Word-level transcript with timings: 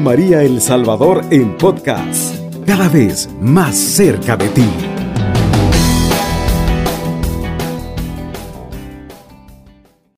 María 0.00 0.42
El 0.42 0.60
Salvador 0.60 1.24
en 1.30 1.56
podcast, 1.56 2.34
cada 2.66 2.88
vez 2.88 3.28
más 3.40 3.76
cerca 3.76 4.36
de 4.36 4.48
ti. 4.48 4.68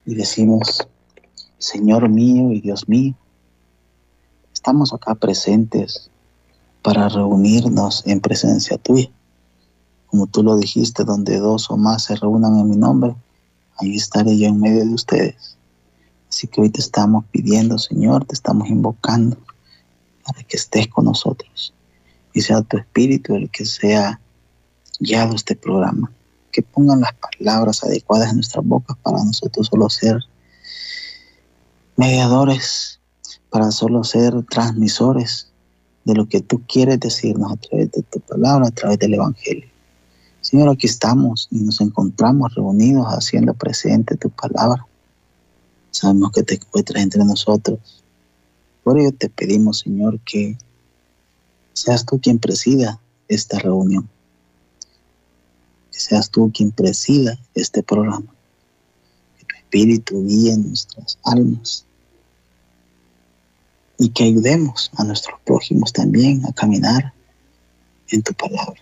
Y 0.04 0.14
decimos, 0.14 0.86
Señor 1.58 2.08
mío 2.08 2.52
y 2.52 2.60
Dios 2.60 2.88
mío, 2.88 3.14
estamos 4.52 4.92
acá 4.92 5.14
presentes 5.14 6.10
para 6.82 7.08
reunirnos 7.08 8.06
en 8.06 8.20
presencia 8.20 8.78
tuya. 8.78 9.10
Como 10.06 10.26
tú 10.26 10.42
lo 10.42 10.56
dijiste, 10.56 11.04
donde 11.04 11.38
dos 11.38 11.70
o 11.70 11.76
más 11.76 12.04
se 12.04 12.16
reúnan 12.16 12.58
en 12.58 12.68
mi 12.68 12.76
nombre, 12.76 13.14
ahí 13.76 13.96
estaré 13.96 14.36
yo 14.38 14.48
en 14.48 14.60
medio 14.60 14.84
de 14.84 14.94
ustedes. 14.94 15.56
Así 16.28 16.46
que 16.46 16.60
hoy 16.60 16.70
te 16.70 16.80
estamos 16.80 17.24
pidiendo, 17.30 17.78
Señor, 17.78 18.24
te 18.24 18.34
estamos 18.34 18.68
invocando 18.68 19.36
para 20.28 20.44
que 20.44 20.56
estés 20.56 20.86
con 20.88 21.06
nosotros 21.06 21.74
y 22.34 22.42
sea 22.42 22.62
tu 22.62 22.76
espíritu 22.76 23.34
el 23.34 23.50
que 23.50 23.64
sea 23.64 24.20
guiado 25.00 25.34
este 25.34 25.56
programa. 25.56 26.12
Que 26.52 26.62
pongan 26.62 27.00
las 27.00 27.12
palabras 27.14 27.82
adecuadas 27.82 28.30
en 28.30 28.36
nuestras 28.36 28.64
bocas 28.64 28.96
para 29.02 29.22
nosotros 29.24 29.66
solo 29.66 29.90
ser 29.90 30.18
mediadores, 31.96 33.00
para 33.50 33.70
solo 33.70 34.04
ser 34.04 34.42
transmisores 34.44 35.48
de 36.04 36.14
lo 36.14 36.28
que 36.28 36.40
tú 36.40 36.62
quieres 36.66 37.00
decirnos 37.00 37.52
a 37.52 37.56
través 37.56 37.90
de 37.92 38.02
tu 38.02 38.20
palabra, 38.20 38.68
a 38.68 38.70
través 38.70 38.98
del 38.98 39.14
Evangelio. 39.14 39.68
Señor, 40.40 40.68
aquí 40.68 40.86
estamos 40.86 41.48
y 41.50 41.60
nos 41.60 41.80
encontramos 41.80 42.54
reunidos 42.54 43.06
haciendo 43.08 43.54
presente 43.54 44.16
tu 44.16 44.30
palabra 44.30 44.86
Sabemos 45.90 46.30
que 46.32 46.42
te 46.42 46.54
encuentras 46.54 47.02
entre 47.02 47.24
nosotros. 47.24 47.97
Por 48.88 48.98
ello 48.98 49.12
te 49.12 49.28
pedimos, 49.28 49.80
Señor, 49.80 50.18
que 50.20 50.56
seas 51.74 52.06
tú 52.06 52.18
quien 52.18 52.38
presida 52.38 52.98
esta 53.28 53.58
reunión. 53.58 54.08
Que 55.92 56.00
seas 56.00 56.30
tú 56.30 56.50
quien 56.50 56.70
presida 56.70 57.38
este 57.54 57.82
programa. 57.82 58.34
Que 59.36 59.44
tu 59.44 59.56
Espíritu 59.56 60.24
guíe 60.24 60.56
nuestras 60.56 61.18
almas. 61.22 61.84
Y 63.98 64.08
que 64.08 64.24
ayudemos 64.24 64.90
a 64.96 65.04
nuestros 65.04 65.38
prójimos 65.44 65.92
también 65.92 66.46
a 66.46 66.54
caminar 66.54 67.12
en 68.08 68.22
tu 68.22 68.32
palabra. 68.32 68.80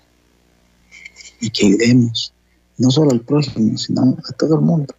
Y 1.40 1.50
que 1.50 1.66
ayudemos 1.66 2.32
no 2.78 2.92
solo 2.92 3.10
al 3.10 3.22
prójimo, 3.22 3.76
sino 3.76 4.16
a 4.24 4.32
todo 4.34 4.54
el 4.54 4.60
mundo 4.60 4.94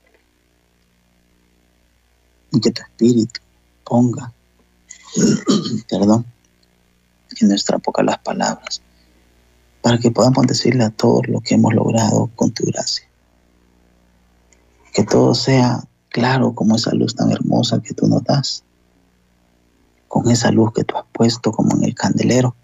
y 2.52 2.60
que 2.60 2.72
tu 2.72 2.82
espíritu 2.82 3.40
ponga, 3.86 4.34
perdón, 5.90 6.26
en 7.40 7.48
nuestra 7.48 7.78
boca 7.78 8.04
las 8.04 8.20
palabras, 8.20 8.82
para 9.82 9.98
que 9.98 10.12
podamos 10.12 10.48
decirle 10.48 10.84
a 10.84 10.90
todos 10.90 11.28
lo 11.28 11.42
que 11.42 11.56
hemos 11.56 11.74
logrado 11.74 12.30
con 12.36 12.52
tu 12.52 12.66
gracia. 12.66 13.08
Que 14.94 15.04
todo 15.04 15.36
sea 15.36 15.84
claro 16.10 16.54
como 16.54 16.76
esa 16.76 16.94
luz 16.94 17.16
tan 17.16 17.32
hermosa 17.32 17.82
que 17.82 17.94
tú 17.94 18.08
nos 18.08 18.24
das, 18.24 18.64
con 20.08 20.30
esa 20.30 20.52
luz 20.52 20.74
que 20.74 20.84
tú 20.84 20.98
has 20.98 21.06
puesto 21.12 21.52
como 21.52 21.76
en 21.76 21.84
el 21.84 21.96
candelero. 21.96 22.56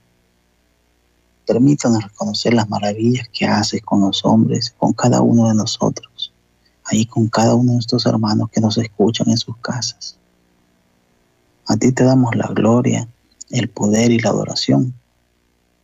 Permítanos 1.45 2.03
reconocer 2.03 2.53
las 2.53 2.69
maravillas 2.69 3.27
que 3.31 3.45
haces 3.45 3.81
con 3.81 4.01
los 4.01 4.23
hombres, 4.25 4.73
con 4.77 4.93
cada 4.93 5.21
uno 5.21 5.49
de 5.49 5.55
nosotros 5.55 6.33
ahí 6.85 7.05
con 7.05 7.27
cada 7.27 7.55
uno 7.55 7.71
de 7.71 7.75
nuestros 7.75 8.05
hermanos 8.05 8.49
que 8.51 8.61
nos 8.61 8.77
escuchan 8.77 9.29
en 9.29 9.37
sus 9.37 9.57
casas. 9.57 10.17
A 11.67 11.77
ti 11.77 11.91
te 11.91 12.03
damos 12.03 12.35
la 12.35 12.47
gloria, 12.47 13.07
el 13.49 13.69
poder 13.69 14.11
y 14.11 14.19
la 14.19 14.29
adoración. 14.29 14.93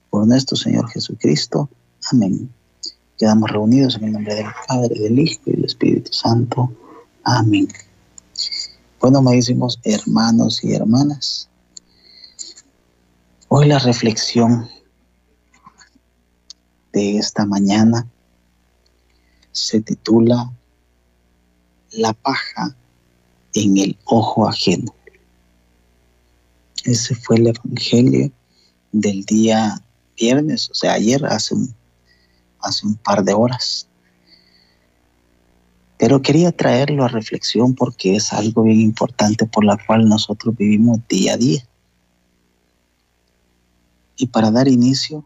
Por 0.09 0.27
nuestro 0.27 0.57
Señor 0.57 0.89
Jesucristo. 0.89 1.69
Amén. 2.11 2.49
Quedamos 3.17 3.49
reunidos 3.51 3.95
en 3.95 4.05
el 4.05 4.11
nombre 4.13 4.35
del 4.35 4.47
Padre, 4.67 4.99
del 4.99 5.19
Hijo 5.19 5.41
y 5.45 5.51
del 5.51 5.65
Espíritu 5.65 6.11
Santo. 6.11 6.71
Amén. 7.23 7.67
Bueno, 8.99 9.21
me 9.21 9.35
decimos 9.35 9.79
hermanos 9.83 10.63
y 10.63 10.73
hermanas. 10.73 11.49
Hoy 13.47 13.67
la 13.67 13.79
reflexión 13.79 14.69
de 16.91 17.17
esta 17.17 17.45
mañana 17.45 18.07
se 19.51 19.81
titula 19.81 20.51
la 21.91 22.13
paja 22.13 22.75
en 23.53 23.77
el 23.77 23.97
ojo 24.05 24.47
ajeno. 24.47 24.93
Ese 26.85 27.15
fue 27.15 27.37
el 27.37 27.47
Evangelio 27.47 28.31
del 28.91 29.23
día 29.25 29.81
viernes, 30.17 30.69
o 30.69 30.73
sea, 30.73 30.93
ayer, 30.93 31.25
hace 31.25 31.55
un, 31.55 31.73
hace 32.61 32.87
un 32.87 32.95
par 32.95 33.23
de 33.23 33.33
horas. 33.33 33.87
Pero 35.97 36.21
quería 36.21 36.51
traerlo 36.51 37.03
a 37.03 37.09
reflexión 37.09 37.75
porque 37.75 38.15
es 38.15 38.31
algo 38.31 38.63
bien 38.63 38.79
importante 38.79 39.45
por 39.45 39.65
la 39.65 39.77
cual 39.85 40.07
nosotros 40.07 40.55
vivimos 40.55 40.99
día 41.09 41.33
a 41.33 41.37
día. 41.37 41.65
Y 44.15 44.27
para 44.27 44.51
dar 44.51 44.67
inicio, 44.67 45.25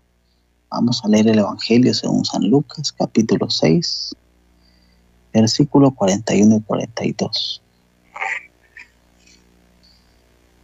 vamos 0.69 1.03
a 1.03 1.07
leer 1.07 1.27
el 1.27 1.39
Evangelio 1.39 1.93
según 1.93 2.25
San 2.25 2.49
Lucas, 2.49 2.91
capítulo 2.91 3.49
6, 3.49 4.15
versículo 5.33 5.91
41 5.91 6.57
y 6.57 6.61
42. 6.61 7.61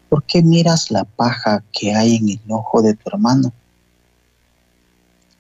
¿Por 0.10 0.24
qué 0.24 0.42
miras 0.42 0.90
la 0.90 1.04
paja 1.04 1.64
que 1.72 1.94
hay 1.94 2.16
en 2.16 2.30
el 2.30 2.42
ojo 2.50 2.82
de 2.82 2.96
tu 2.96 3.10
hermano 3.10 3.54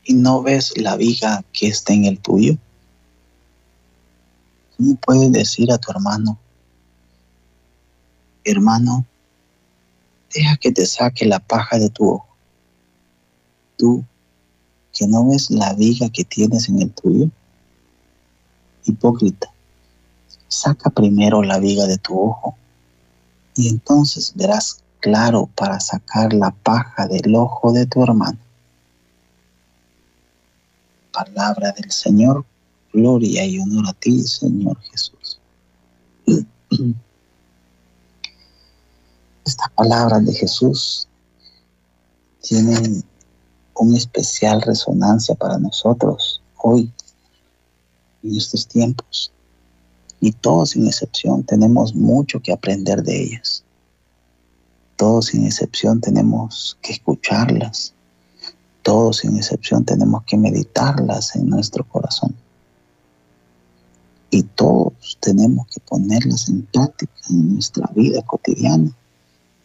y 0.03 0.13
no 0.13 0.43
ves 0.43 0.77
la 0.77 0.95
viga 0.95 1.43
que 1.51 1.67
está 1.67 1.93
en 1.93 2.05
el 2.05 2.19
tuyo? 2.19 2.55
¿Cómo 4.77 4.95
puedes 4.95 5.31
decir 5.31 5.71
a 5.71 5.79
tu 5.79 5.91
hermano, 5.91 6.37
hermano, 8.43 9.05
deja 10.33 10.55
que 10.57 10.71
te 10.71 10.85
saque 10.85 11.25
la 11.25 11.39
paja 11.39 11.79
de 11.79 11.89
tu 11.89 12.07
ojo? 12.07 12.27
Tú 13.75 14.05
que 14.93 15.07
no 15.07 15.27
ves 15.27 15.49
la 15.49 15.73
viga 15.73 16.09
que 16.09 16.23
tienes 16.23 16.69
en 16.69 16.81
el 16.81 16.91
tuyo 16.91 17.29
hipócrita, 18.85 19.51
saca 20.47 20.89
primero 20.89 21.41
la 21.41 21.59
viga 21.59 21.85
de 21.87 21.97
tu 21.97 22.19
ojo 22.19 22.55
y 23.59 23.67
entonces 23.67 24.31
verás 24.35 24.81
claro 25.01 25.49
para 25.53 25.81
sacar 25.81 26.31
la 26.31 26.51
paja 26.51 27.09
del 27.09 27.35
ojo 27.35 27.73
de 27.73 27.85
tu 27.85 28.01
hermano. 28.01 28.39
Palabra 31.11 31.73
del 31.73 31.91
Señor, 31.91 32.45
gloria 32.93 33.43
y 33.43 33.59
honor 33.59 33.89
a 33.89 33.93
ti, 33.93 34.21
Señor 34.21 34.79
Jesús. 34.83 35.41
Estas 39.45 39.69
palabras 39.71 40.25
de 40.25 40.33
Jesús 40.33 41.09
tienen 42.41 43.03
una 43.75 43.97
especial 43.97 44.61
resonancia 44.61 45.35
para 45.35 45.57
nosotros 45.57 46.41
hoy 46.55 46.93
en 48.23 48.37
estos 48.37 48.65
tiempos. 48.65 49.33
Y 50.21 50.31
todos 50.33 50.71
sin 50.71 50.87
excepción 50.87 51.43
tenemos 51.43 51.95
mucho 51.95 52.41
que 52.41 52.51
aprender 52.51 53.03
de 53.03 53.23
ellas. 53.23 53.63
Todos 54.95 55.27
sin 55.27 55.45
excepción 55.45 56.01
tenemos 56.01 56.77
que 56.81 56.91
escucharlas. 56.91 57.93
Todos 58.83 59.17
sin 59.17 59.37
excepción 59.37 59.85
tenemos 59.85 60.23
que 60.23 60.37
meditarlas 60.37 61.35
en 61.35 61.47
nuestro 61.47 61.87
corazón. 61.87 62.35
Y 64.29 64.43
todos 64.43 65.17
tenemos 65.21 65.67
que 65.67 65.79
ponerlas 65.79 66.49
en 66.49 66.63
práctica 66.63 67.13
en 67.29 67.53
nuestra 67.53 67.89
vida 67.95 68.21
cotidiana, 68.23 68.91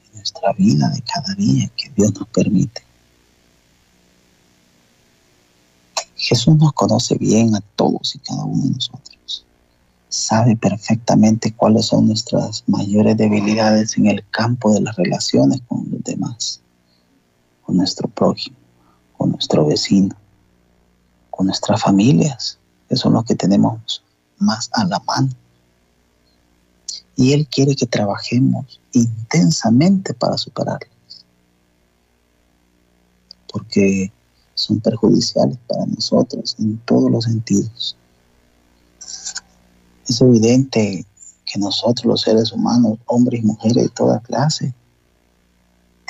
en 0.06 0.16
nuestra 0.16 0.52
vida 0.52 0.88
de 0.90 1.02
cada 1.02 1.34
día 1.34 1.68
que 1.76 1.90
Dios 1.90 2.14
nos 2.14 2.28
permite. 2.28 2.82
Jesús 6.16 6.56
nos 6.56 6.72
conoce 6.72 7.16
bien 7.18 7.54
a 7.54 7.60
todos 7.60 8.14
y 8.14 8.18
cada 8.20 8.44
uno 8.44 8.62
de 8.62 8.70
nosotros. 8.70 9.44
Sabe 10.14 10.54
perfectamente 10.54 11.52
cuáles 11.56 11.86
son 11.86 12.06
nuestras 12.06 12.62
mayores 12.68 13.16
debilidades 13.16 13.98
en 13.98 14.06
el 14.06 14.24
campo 14.30 14.72
de 14.72 14.80
las 14.80 14.94
relaciones 14.94 15.60
con 15.66 15.90
los 15.90 16.04
demás, 16.04 16.60
con 17.62 17.78
nuestro 17.78 18.06
prójimo, 18.08 18.56
con 19.18 19.32
nuestro 19.32 19.66
vecino, 19.66 20.14
con 21.30 21.46
nuestras 21.46 21.82
familias, 21.82 22.60
que 22.88 22.94
son 22.94 23.14
los 23.14 23.24
que 23.24 23.34
tenemos 23.34 24.04
más 24.38 24.70
a 24.74 24.84
la 24.84 25.00
mano. 25.00 25.30
Y 27.16 27.32
Él 27.32 27.48
quiere 27.48 27.74
que 27.74 27.86
trabajemos 27.86 28.80
intensamente 28.92 30.14
para 30.14 30.38
superarlas. 30.38 31.26
Porque 33.52 34.12
son 34.54 34.78
perjudiciales 34.78 35.58
para 35.66 35.86
nosotros 35.86 36.54
en 36.60 36.78
todos 36.84 37.10
los 37.10 37.24
sentidos. 37.24 37.96
Es 40.06 40.20
evidente 40.20 41.06
que 41.44 41.58
nosotros 41.58 42.04
los 42.04 42.20
seres 42.22 42.52
humanos, 42.52 42.98
hombres 43.06 43.42
y 43.42 43.46
mujeres 43.46 43.84
de 43.84 43.88
toda 43.88 44.20
clase, 44.20 44.74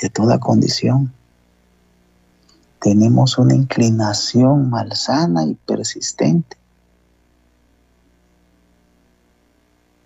de 0.01 0.09
toda 0.09 0.39
condición. 0.39 1.13
Tenemos 2.81 3.37
una 3.37 3.55
inclinación 3.55 4.69
malsana 4.69 5.45
y 5.45 5.55
persistente. 5.55 6.57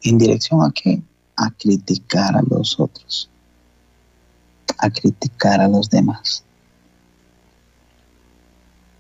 ¿En 0.03 0.17
dirección 0.17 0.63
a 0.63 0.71
qué? 0.71 1.01
A 1.35 1.51
criticar 1.51 2.35
a 2.37 2.41
los 2.41 2.79
otros, 2.79 3.29
a 4.77 4.89
criticar 4.89 5.59
a 5.61 5.67
los 5.67 5.89
demás. 5.89 6.43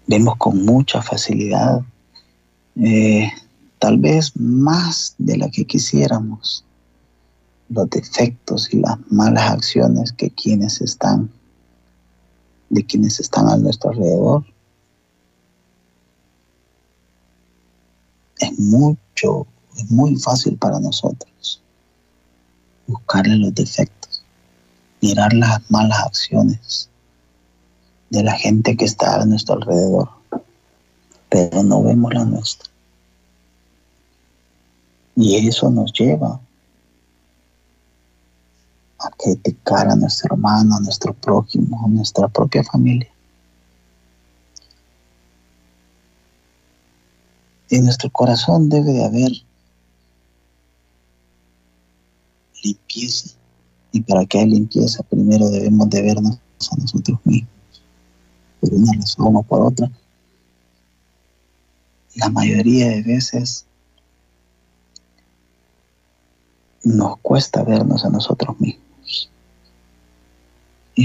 Vemos 0.07 0.35
con 0.37 0.65
mucha 0.65 1.01
facilidad, 1.01 1.81
eh, 2.75 3.31
tal 3.79 3.97
vez 3.97 4.33
más 4.35 5.15
de 5.17 5.37
la 5.37 5.49
que 5.49 5.65
quisiéramos, 5.65 6.63
los 7.69 7.89
defectos 7.89 8.73
y 8.73 8.77
las 8.77 8.97
malas 9.09 9.51
acciones 9.51 10.11
que 10.11 10.29
quienes 10.29 10.81
están, 10.81 11.29
de 12.69 12.85
quienes 12.85 13.19
están 13.19 13.47
a 13.47 13.57
nuestro 13.57 13.91
alrededor. 13.91 14.43
Es 18.39 18.59
mucho, 18.59 19.47
es 19.75 19.89
muy 19.89 20.15
fácil 20.17 20.57
para 20.57 20.79
nosotros 20.79 21.29
buscarle 22.89 23.35
los 23.35 23.53
defectos, 23.53 24.23
mirar 25.01 25.31
las 25.33 25.61
malas 25.69 25.99
acciones 25.99 26.89
de 28.09 28.23
la 28.23 28.33
gente 28.33 28.75
que 28.75 28.85
está 28.85 29.21
a 29.21 29.25
nuestro 29.25 29.55
alrededor, 29.55 30.09
pero 31.29 31.63
no 31.63 31.83
vemos 31.83 32.13
la 32.13 32.25
nuestra. 32.25 32.69
Y 35.21 35.35
eso 35.35 35.69
nos 35.69 35.91
lleva 35.91 36.39
a 38.99 39.09
criticar 39.17 39.89
a 39.89 39.95
nuestro 39.97 40.33
hermano, 40.33 40.77
a 40.77 40.79
nuestro 40.79 41.13
prójimo, 41.13 41.85
a 41.85 41.89
nuestra 41.89 42.29
propia 42.29 42.63
familia. 42.63 43.11
En 47.69 47.83
nuestro 47.83 48.09
corazón 48.11 48.69
debe 48.69 48.93
de 48.93 49.03
haber 49.03 49.31
limpieza. 52.63 53.31
Y 53.91 53.99
para 53.99 54.25
que 54.25 54.37
haya 54.37 54.47
limpieza, 54.47 55.03
primero 55.03 55.49
debemos 55.49 55.89
de 55.89 56.01
vernos 56.01 56.39
a 56.71 56.77
nosotros 56.77 57.19
mismos. 57.25 57.51
Por 58.61 58.73
una 58.73 58.93
razón 58.93 59.35
o 59.35 59.43
por 59.43 59.65
otra. 59.65 59.91
La 62.15 62.29
mayoría 62.29 62.87
de 62.87 63.01
veces 63.01 63.65
nos 66.83 67.17
cuesta 67.19 67.63
vernos 67.63 68.05
a 68.05 68.09
nosotros 68.09 68.59
mismos 68.59 68.89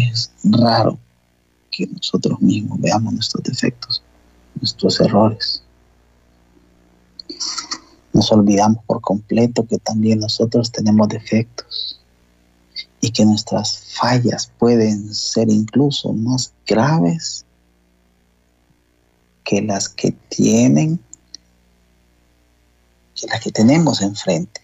es 0.02 0.30
raro 0.44 0.98
que 1.70 1.86
nosotros 1.86 2.40
mismos 2.40 2.80
veamos 2.80 3.12
nuestros 3.12 3.42
defectos, 3.44 4.02
nuestros 4.60 5.00
errores. 5.00 5.62
Nos 8.12 8.30
olvidamos 8.30 8.84
por 8.84 9.00
completo 9.00 9.66
que 9.66 9.78
también 9.78 10.20
nosotros 10.20 10.70
tenemos 10.70 11.08
defectos 11.08 12.00
y 13.00 13.10
que 13.10 13.24
nuestras 13.24 13.94
fallas 13.98 14.50
pueden 14.58 15.12
ser 15.14 15.50
incluso 15.50 16.12
más 16.12 16.52
graves 16.66 17.44
que 19.42 19.60
las 19.60 19.88
que 19.88 20.12
tienen, 20.28 20.98
que 23.14 23.26
las 23.26 23.40
que 23.42 23.50
tenemos 23.50 24.00
enfrente, 24.00 24.63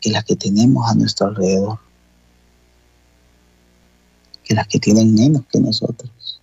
que 0.00 0.10
las 0.10 0.24
que 0.24 0.36
tenemos 0.36 0.88
a 0.88 0.94
nuestro 0.94 1.26
alrededor 1.26 1.78
que 4.48 4.54
las 4.54 4.66
que 4.66 4.78
tienen 4.78 5.14
menos 5.14 5.42
que 5.52 5.60
nosotros. 5.60 6.40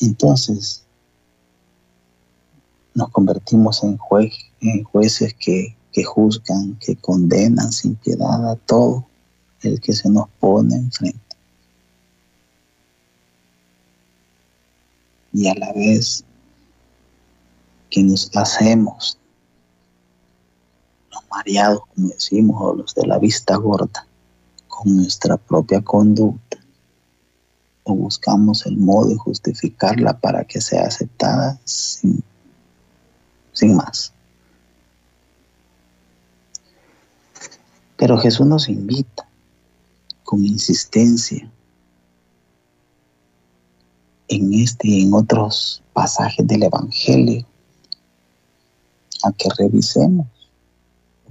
Entonces, 0.00 0.82
nos 2.94 3.10
convertimos 3.10 3.84
en, 3.84 3.98
en 4.62 4.84
jueces 4.84 5.34
que, 5.34 5.76
que 5.92 6.02
juzgan, 6.02 6.78
que 6.78 6.96
condenan 6.96 7.70
sin 7.72 7.94
piedad 7.96 8.50
a 8.50 8.56
todo 8.56 9.06
el 9.60 9.78
que 9.82 9.92
se 9.92 10.08
nos 10.08 10.30
pone 10.40 10.76
enfrente. 10.76 11.20
Y 15.34 15.46
a 15.48 15.54
la 15.56 15.74
vez 15.74 16.24
que 17.90 18.02
nos 18.02 18.34
hacemos 18.34 19.18
mareados, 21.34 21.82
como 21.94 22.08
decimos, 22.08 22.56
o 22.60 22.74
los 22.74 22.94
de 22.94 23.06
la 23.06 23.18
vista 23.18 23.56
gorda, 23.56 24.06
con 24.68 24.96
nuestra 24.96 25.36
propia 25.36 25.82
conducta 25.82 26.58
o 27.84 27.94
buscamos 27.94 28.64
el 28.66 28.78
modo 28.78 29.10
de 29.10 29.16
justificarla 29.16 30.18
para 30.18 30.44
que 30.44 30.60
sea 30.60 30.86
aceptada 30.86 31.58
sin, 31.64 32.22
sin 33.52 33.76
más. 33.76 34.12
Pero 37.96 38.18
Jesús 38.18 38.46
nos 38.46 38.68
invita 38.68 39.28
con 40.24 40.44
insistencia 40.44 41.48
en 44.28 44.54
este 44.54 44.88
y 44.88 45.02
en 45.02 45.12
otros 45.12 45.82
pasajes 45.92 46.46
del 46.46 46.64
Evangelio 46.64 47.46
a 49.22 49.32
que 49.32 49.48
revisemos 49.58 50.26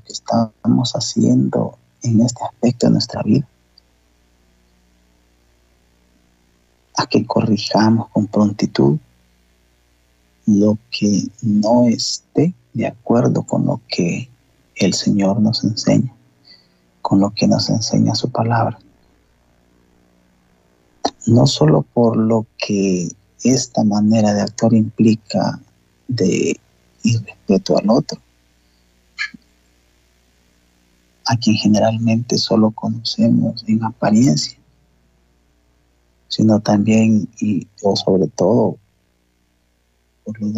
que 0.05 0.13
estamos 0.13 0.93
haciendo 0.93 1.77
en 2.01 2.21
este 2.21 2.43
aspecto 2.43 2.87
de 2.87 2.93
nuestra 2.93 3.21
vida. 3.23 3.47
A 6.97 7.05
que 7.07 7.25
corrijamos 7.25 8.09
con 8.09 8.27
prontitud 8.27 8.97
lo 10.45 10.77
que 10.91 11.27
no 11.41 11.87
esté 11.87 12.53
de 12.73 12.87
acuerdo 12.87 13.43
con 13.43 13.65
lo 13.65 13.81
que 13.87 14.29
el 14.75 14.93
Señor 14.93 15.39
nos 15.39 15.63
enseña, 15.63 16.13
con 17.01 17.19
lo 17.19 17.31
que 17.31 17.47
nos 17.47 17.69
enseña 17.69 18.15
su 18.15 18.29
palabra. 18.29 18.77
No 21.25 21.47
solo 21.47 21.83
por 21.93 22.17
lo 22.17 22.45
que 22.57 23.07
esta 23.43 23.83
manera 23.83 24.33
de 24.33 24.41
actuar 24.41 24.73
implica 24.73 25.59
de 26.07 26.59
irrespeto 27.03 27.77
al 27.77 27.89
otro, 27.89 28.19
a 31.25 31.37
quien 31.37 31.55
generalmente 31.55 32.37
solo 32.37 32.71
conocemos 32.71 33.63
en 33.67 33.83
apariencia, 33.83 34.57
sino 36.27 36.59
también 36.59 37.29
y 37.39 37.67
o 37.81 37.95
sobre 37.95 38.27
todo 38.27 38.77
por 40.23 40.41
lo, 40.41 40.51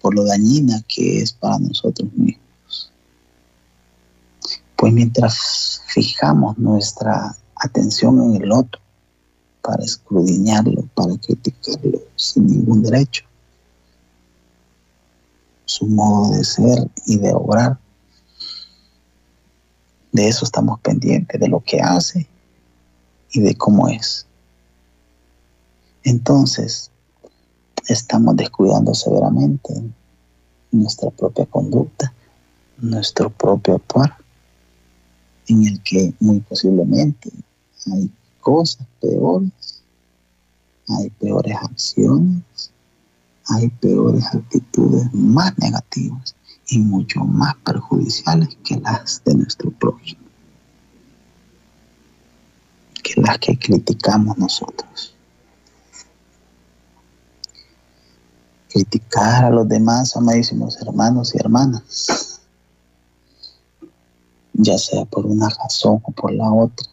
por 0.00 0.14
lo 0.14 0.24
dañina 0.24 0.82
que 0.88 1.22
es 1.22 1.32
para 1.32 1.58
nosotros 1.58 2.12
mismos. 2.14 2.92
Pues 4.76 4.92
mientras 4.92 5.82
fijamos 5.88 6.56
nuestra 6.58 7.36
atención 7.54 8.34
en 8.34 8.42
el 8.42 8.52
otro 8.52 8.80
para 9.62 9.84
escudriñarlo, 9.84 10.86
para 10.94 11.16
criticarlo 11.18 12.00
sin 12.16 12.46
ningún 12.46 12.82
derecho, 12.82 13.24
su 15.66 15.86
modo 15.86 16.32
de 16.32 16.44
ser 16.44 16.90
y 17.06 17.18
de 17.18 17.32
obrar, 17.32 17.78
de 20.12 20.28
eso 20.28 20.44
estamos 20.44 20.80
pendientes, 20.80 21.40
de 21.40 21.48
lo 21.48 21.60
que 21.60 21.80
hace 21.80 22.26
y 23.32 23.40
de 23.40 23.54
cómo 23.54 23.88
es. 23.88 24.26
Entonces, 26.02 26.90
estamos 27.88 28.36
descuidando 28.36 28.94
severamente 28.94 29.74
nuestra 30.72 31.10
propia 31.10 31.46
conducta, 31.46 32.12
nuestro 32.78 33.30
propio 33.30 33.76
actuar, 33.76 34.16
en 35.48 35.66
el 35.66 35.82
que 35.82 36.14
muy 36.20 36.40
posiblemente 36.40 37.30
hay 37.92 38.10
cosas 38.40 38.86
peores, 39.00 39.82
hay 40.88 41.10
peores 41.10 41.56
acciones, 41.56 42.42
hay 43.46 43.68
peores 43.68 44.24
actitudes 44.26 45.12
más 45.12 45.56
negativas 45.58 46.34
y 46.70 46.78
mucho 46.78 47.20
más 47.20 47.56
perjudiciales 47.56 48.56
que 48.64 48.76
las 48.76 49.22
de 49.24 49.34
nuestro 49.34 49.72
prójimo, 49.72 50.22
que 53.02 53.20
las 53.20 53.38
que 53.38 53.58
criticamos 53.58 54.38
nosotros. 54.38 55.14
Criticar 58.68 59.46
a 59.46 59.50
los 59.50 59.68
demás, 59.68 60.16
amadísimos 60.16 60.80
hermanos 60.80 61.34
y 61.34 61.38
hermanas, 61.38 62.40
ya 64.52 64.78
sea 64.78 65.04
por 65.06 65.26
una 65.26 65.48
razón 65.48 66.00
o 66.04 66.12
por 66.12 66.32
la 66.32 66.52
otra, 66.52 66.86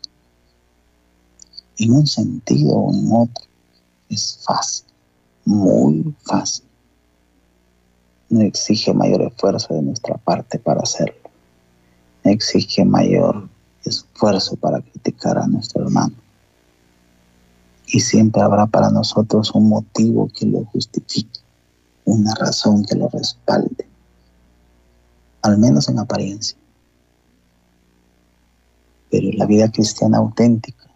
en 1.77 1.91
un 1.91 2.07
sentido 2.07 2.73
o 2.73 2.91
en 2.91 3.09
otro, 3.11 3.45
es 4.09 4.39
fácil, 4.43 4.85
muy 5.45 6.15
fácil 6.23 6.66
no 8.29 8.41
exige 8.41 8.93
mayor 8.93 9.21
esfuerzo 9.21 9.73
de 9.73 9.81
nuestra 9.81 10.17
parte 10.17 10.59
para 10.59 10.81
hacerlo. 10.81 11.15
Exige 12.23 12.83
mayor 12.83 13.47
esfuerzo 13.83 14.55
para 14.57 14.81
criticar 14.81 15.37
a 15.37 15.47
nuestro 15.47 15.83
hermano. 15.83 16.15
Y 17.87 18.01
siempre 18.01 18.41
habrá 18.41 18.65
para 18.65 18.89
nosotros 18.89 19.51
un 19.55 19.69
motivo 19.69 20.29
que 20.37 20.45
lo 20.45 20.65
justifique, 20.65 21.39
una 22.03 22.35
razón 22.35 22.83
que 22.83 22.95
lo 22.95 23.07
respalde, 23.07 23.87
al 25.41 25.57
menos 25.57 25.87
en 25.87 25.99
apariencia. 25.99 26.57
Pero 29.09 29.29
la 29.37 29.45
vida 29.45 29.71
cristiana 29.71 30.17
auténtica, 30.17 30.91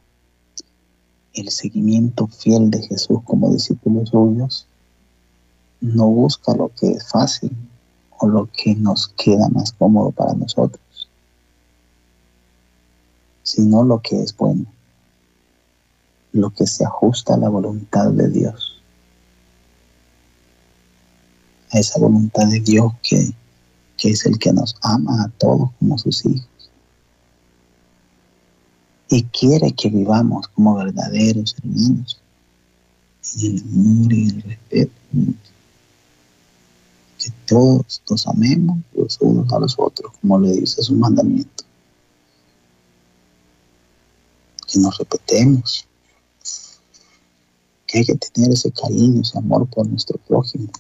el 1.34 1.50
seguimiento 1.50 2.28
fiel 2.28 2.70
de 2.70 2.82
Jesús 2.82 3.20
como 3.24 3.54
discípulos 3.54 4.10
suyos, 4.10 4.68
no 5.82 6.08
busca 6.08 6.54
lo 6.56 6.70
que 6.70 6.92
es 6.92 7.08
fácil 7.10 7.52
o 8.20 8.28
lo 8.28 8.50
que 8.52 8.76
nos 8.76 9.10
queda 9.10 9.50
más 9.50 9.72
cómodo 9.74 10.12
para 10.12 10.34
nosotros, 10.34 11.10
sino 13.44 13.84
lo 13.84 14.02
que 14.02 14.22
es 14.22 14.36
bueno, 14.36 14.66
lo 16.34 16.52
que 16.52 16.68
se 16.68 16.86
ajusta 16.86 17.34
a 17.34 17.38
la 17.38 17.50
voluntad 17.50 18.12
de 18.12 18.30
Dios, 18.30 18.82
a 21.72 21.80
esa 21.80 22.00
voluntad 22.00 22.48
de 22.48 22.60
Dios 22.60 22.94
que, 23.02 23.34
que 23.98 24.12
es 24.12 24.26
el 24.26 24.38
que 24.38 24.54
nos 24.54 24.76
ama 24.82 25.24
a 25.24 25.30
todos 25.30 25.72
como 25.80 25.98
sus 25.98 26.26
hijos 26.26 26.52
y 29.12 29.24
quiere 29.24 29.74
que 29.74 29.90
vivamos 29.90 30.48
como 30.48 30.76
verdaderos 30.76 31.56
hermanos 31.60 32.18
en 33.36 33.58
el 33.58 33.64
amor 33.64 34.14
y 34.14 34.30
el 34.30 34.42
respeto. 34.42 34.92
Que 37.22 37.30
todos 37.46 38.02
nos 38.10 38.28
amemos 38.28 38.80
los 38.96 39.18
unos 39.22 39.54
a 39.54 39.60
los 39.60 39.76
otros, 39.78 40.12
como 40.20 40.40
le 40.40 40.54
dice 40.54 40.82
su 40.82 40.96
mandamiento. 40.96 41.64
Que 44.68 44.80
nos 44.80 44.98
repetemos. 44.98 45.88
Que 47.86 48.00
hay 48.00 48.06
que 48.06 48.16
tener 48.16 48.52
ese 48.52 48.72
cariño, 48.72 49.22
ese 49.22 49.38
amor 49.38 49.68
por 49.68 49.86
nuestro 49.88 50.18
prójimo. 50.18 50.72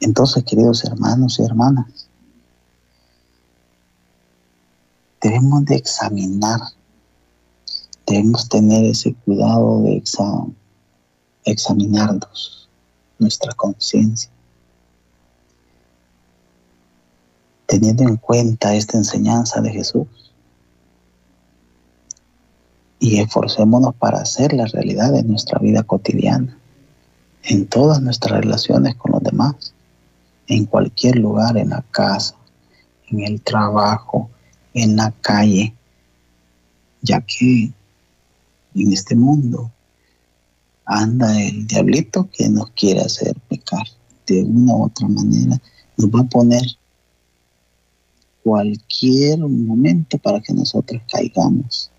Entonces, 0.00 0.44
queridos 0.44 0.84
hermanos 0.84 1.38
y 1.38 1.44
hermanas, 1.44 2.08
debemos 5.22 5.64
de 5.64 5.76
examinar, 5.76 6.60
debemos 8.06 8.46
tener 8.50 8.84
ese 8.84 9.14
cuidado 9.24 9.82
de 9.84 9.96
examinarnos, 11.44 12.68
nuestra 13.18 13.52
conciencia, 13.52 14.30
teniendo 17.66 18.02
en 18.04 18.16
cuenta 18.16 18.74
esta 18.74 18.96
enseñanza 18.96 19.60
de 19.60 19.70
Jesús. 19.70 20.06
Y 22.98 23.20
esforcémonos 23.20 23.94
para 23.96 24.20
hacer 24.20 24.52
la 24.52 24.66
realidad 24.66 25.12
de 25.12 25.22
nuestra 25.22 25.58
vida 25.58 25.82
cotidiana, 25.82 26.58
en 27.42 27.66
todas 27.66 28.00
nuestras 28.00 28.40
relaciones 28.40 28.94
con 28.94 29.12
los 29.12 29.22
demás, 29.22 29.74
en 30.46 30.64
cualquier 30.64 31.16
lugar, 31.16 31.56
en 31.58 31.70
la 31.70 31.82
casa, 31.90 32.34
en 33.08 33.20
el 33.20 33.42
trabajo, 33.42 34.30
en 34.72 34.96
la 34.96 35.12
calle, 35.20 35.74
ya 37.02 37.20
que 37.20 37.70
en 38.74 38.92
este 38.92 39.14
mundo 39.14 39.70
anda 40.84 41.40
el 41.40 41.66
diablito 41.66 42.28
que 42.30 42.48
nos 42.48 42.70
quiere 42.70 43.00
hacer 43.00 43.34
pecar. 43.48 43.86
De 44.26 44.42
una 44.42 44.74
u 44.74 44.84
otra 44.84 45.06
manera 45.06 45.60
nos 45.96 46.08
va 46.10 46.20
a 46.20 46.24
poner 46.24 46.62
cualquier 48.42 49.38
momento 49.38 50.18
para 50.18 50.40
que 50.40 50.52
nosotros 50.52 51.00
caigamos 51.10 51.90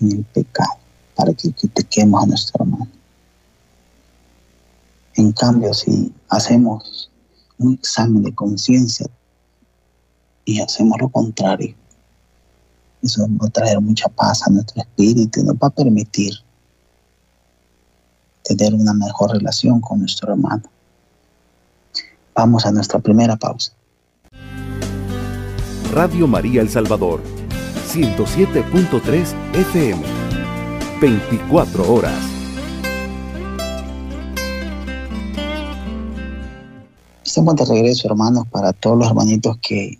en 0.00 0.12
el 0.12 0.24
pecado, 0.24 0.78
para 1.14 1.32
que 1.32 1.52
critiquemos 1.52 2.22
a 2.22 2.26
nuestro 2.26 2.64
hermano. 2.64 2.88
En 5.14 5.32
cambio, 5.32 5.72
si 5.72 6.12
hacemos 6.28 7.10
un 7.58 7.74
examen 7.74 8.22
de 8.22 8.34
conciencia 8.34 9.06
y 10.44 10.60
hacemos 10.60 10.98
lo 11.00 11.08
contrario, 11.08 11.74
eso 13.02 13.26
va 13.40 13.46
a 13.46 13.50
traer 13.50 13.80
mucha 13.80 14.08
paz 14.08 14.46
a 14.46 14.50
nuestro 14.50 14.82
espíritu 14.82 15.40
y 15.40 15.44
nos 15.44 15.56
va 15.56 15.68
a 15.68 15.70
permitir 15.70 16.34
tener 18.46 18.74
una 18.74 18.94
mejor 18.94 19.32
relación 19.32 19.80
con 19.80 19.98
nuestro 19.98 20.32
hermano. 20.32 20.62
Vamos 22.34 22.64
a 22.64 22.70
nuestra 22.70 23.00
primera 23.00 23.36
pausa. 23.36 23.72
Radio 25.92 26.26
María 26.28 26.60
El 26.60 26.68
Salvador, 26.68 27.22
107.3 27.88 29.34
FM, 29.54 30.02
24 31.00 31.92
horas. 31.92 32.14
Estamos 37.24 37.56
de 37.56 37.64
regreso, 37.64 38.08
hermanos, 38.08 38.46
para 38.48 38.72
todos 38.72 38.98
los 38.98 39.08
hermanitos 39.08 39.58
que 39.58 39.98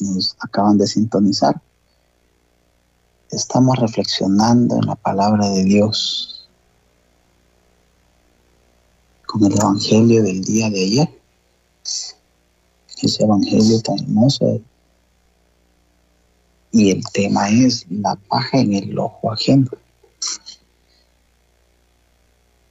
nos 0.00 0.36
acaban 0.40 0.78
de 0.78 0.86
sintonizar, 0.86 1.60
estamos 3.30 3.78
reflexionando 3.78 4.76
en 4.76 4.86
la 4.86 4.96
palabra 4.96 5.48
de 5.50 5.64
Dios 5.64 6.33
con 9.34 9.50
el 9.50 9.58
Evangelio 9.58 10.22
del 10.22 10.44
día 10.44 10.70
de 10.70 10.80
ayer. 10.80 11.20
Ese 13.02 13.24
Evangelio 13.24 13.80
tan 13.80 13.98
hermoso. 13.98 14.60
Y 16.70 16.92
el 16.92 17.02
tema 17.12 17.48
es 17.48 17.84
la 17.90 18.14
paja 18.14 18.58
en 18.58 18.74
el 18.74 18.96
ojo 18.96 19.32
ajeno. 19.32 19.68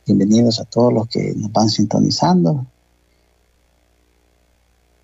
Bienvenidos 0.06 0.62
a 0.62 0.64
todos 0.64 0.94
los 0.94 1.08
que 1.10 1.34
nos 1.36 1.52
van 1.52 1.70
sintonizando. 1.70 2.66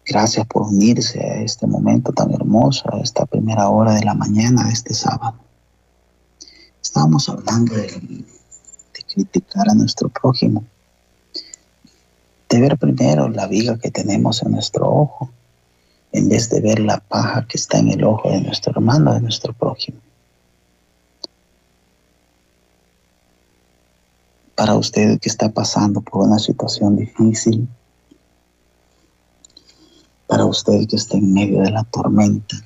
Gracias 0.05 0.47
por 0.47 0.61
unirse 0.61 1.19
a 1.19 1.41
este 1.41 1.67
momento 1.67 2.13
tan 2.13 2.33
hermoso, 2.33 2.85
a 2.93 3.01
esta 3.01 3.25
primera 3.25 3.67
hora 3.67 3.95
de 3.95 4.05
la 4.05 4.13
mañana 4.13 4.69
este 4.71 4.93
sábado. 4.93 5.35
Estábamos 6.81 7.27
hablando 7.27 7.75
de, 7.75 8.23
criticar 9.13 9.69
a 9.69 9.73
nuestro 9.73 10.07
prójimo, 10.07 10.63
de 12.50 12.60
ver 12.60 12.77
primero 12.77 13.29
la 13.29 13.48
viga 13.48 13.77
que 13.77 13.91
tenemos 13.91 14.41
en 14.41 14.51
nuestro 14.51 14.89
ojo, 14.89 15.29
en 16.12 16.27
vez 16.29 16.50
de 16.50 16.60
ver 16.62 16.79
la 16.79 17.00
paja 17.00 17.46
que 17.48 17.58
está 17.58 17.77
en 17.77 17.89
el 17.89 18.03
ojo 18.03 18.29
de 18.29 18.41
nuestro 18.41 18.72
hermano, 18.72 19.13
de 19.13 19.22
nuestro 19.22 19.53
prójimo. 19.53 20.00
Para 24.56 24.75
usted 24.75 25.20
que 25.20 25.29
está 25.29 25.50
pasando 25.50 26.01
por 26.01 26.27
una 26.27 26.39
situación 26.39 26.98
difícil, 26.98 27.70
para 30.27 30.46
usted 30.46 30.88
que 30.88 30.96
está 30.96 31.18
en 31.18 31.32
medio 31.32 31.62
de 31.62 31.72
la 31.72 31.84
tormenta, 31.84 32.58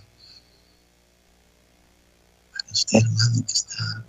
para 2.51 2.71
usted 2.71 2.99
hermano 2.99 3.43
que 3.45 3.53
está 3.53 4.05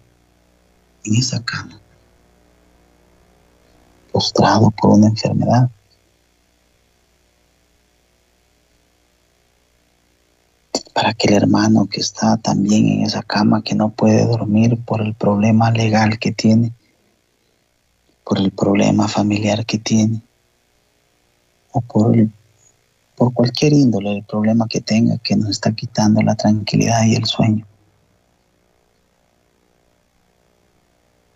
en 1.04 1.16
esa 1.16 1.44
cama, 1.44 1.80
postrado 4.14 4.70
por 4.70 4.90
una 4.90 5.08
enfermedad. 5.08 5.68
Para 10.94 11.08
aquel 11.08 11.34
hermano 11.34 11.86
que 11.86 12.00
está 12.00 12.36
también 12.36 12.86
en 12.86 13.02
esa 13.02 13.24
cama 13.24 13.64
que 13.64 13.74
no 13.74 13.90
puede 13.90 14.24
dormir 14.24 14.78
por 14.86 15.00
el 15.00 15.14
problema 15.14 15.72
legal 15.72 16.20
que 16.20 16.30
tiene, 16.30 16.70
por 18.22 18.38
el 18.38 18.52
problema 18.52 19.08
familiar 19.08 19.66
que 19.66 19.78
tiene, 19.78 20.20
o 21.72 21.80
por 21.80 22.16
el 22.16 22.30
por 23.16 23.32
cualquier 23.32 23.72
índole 23.72 24.16
el 24.16 24.24
problema 24.24 24.66
que 24.68 24.80
tenga 24.80 25.18
que 25.18 25.36
nos 25.36 25.50
está 25.50 25.72
quitando 25.72 26.20
la 26.22 26.34
tranquilidad 26.36 27.04
y 27.04 27.16
el 27.16 27.26
sueño. 27.26 27.64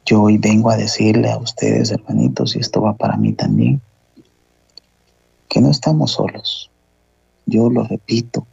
Yo 0.08 0.22
hoy 0.22 0.38
vengo 0.38 0.70
a 0.70 0.76
decirle 0.78 1.30
a 1.30 1.36
ustedes, 1.36 1.90
hermanitos, 1.90 2.56
y 2.56 2.60
esto 2.60 2.80
va 2.80 2.96
para 2.96 3.18
mí 3.18 3.34
también, 3.34 3.82
que 5.50 5.60
no 5.60 5.70
estamos 5.70 6.12
solos. 6.12 6.70
Yo 7.44 7.68
lo 7.68 7.84
repito 7.84 8.46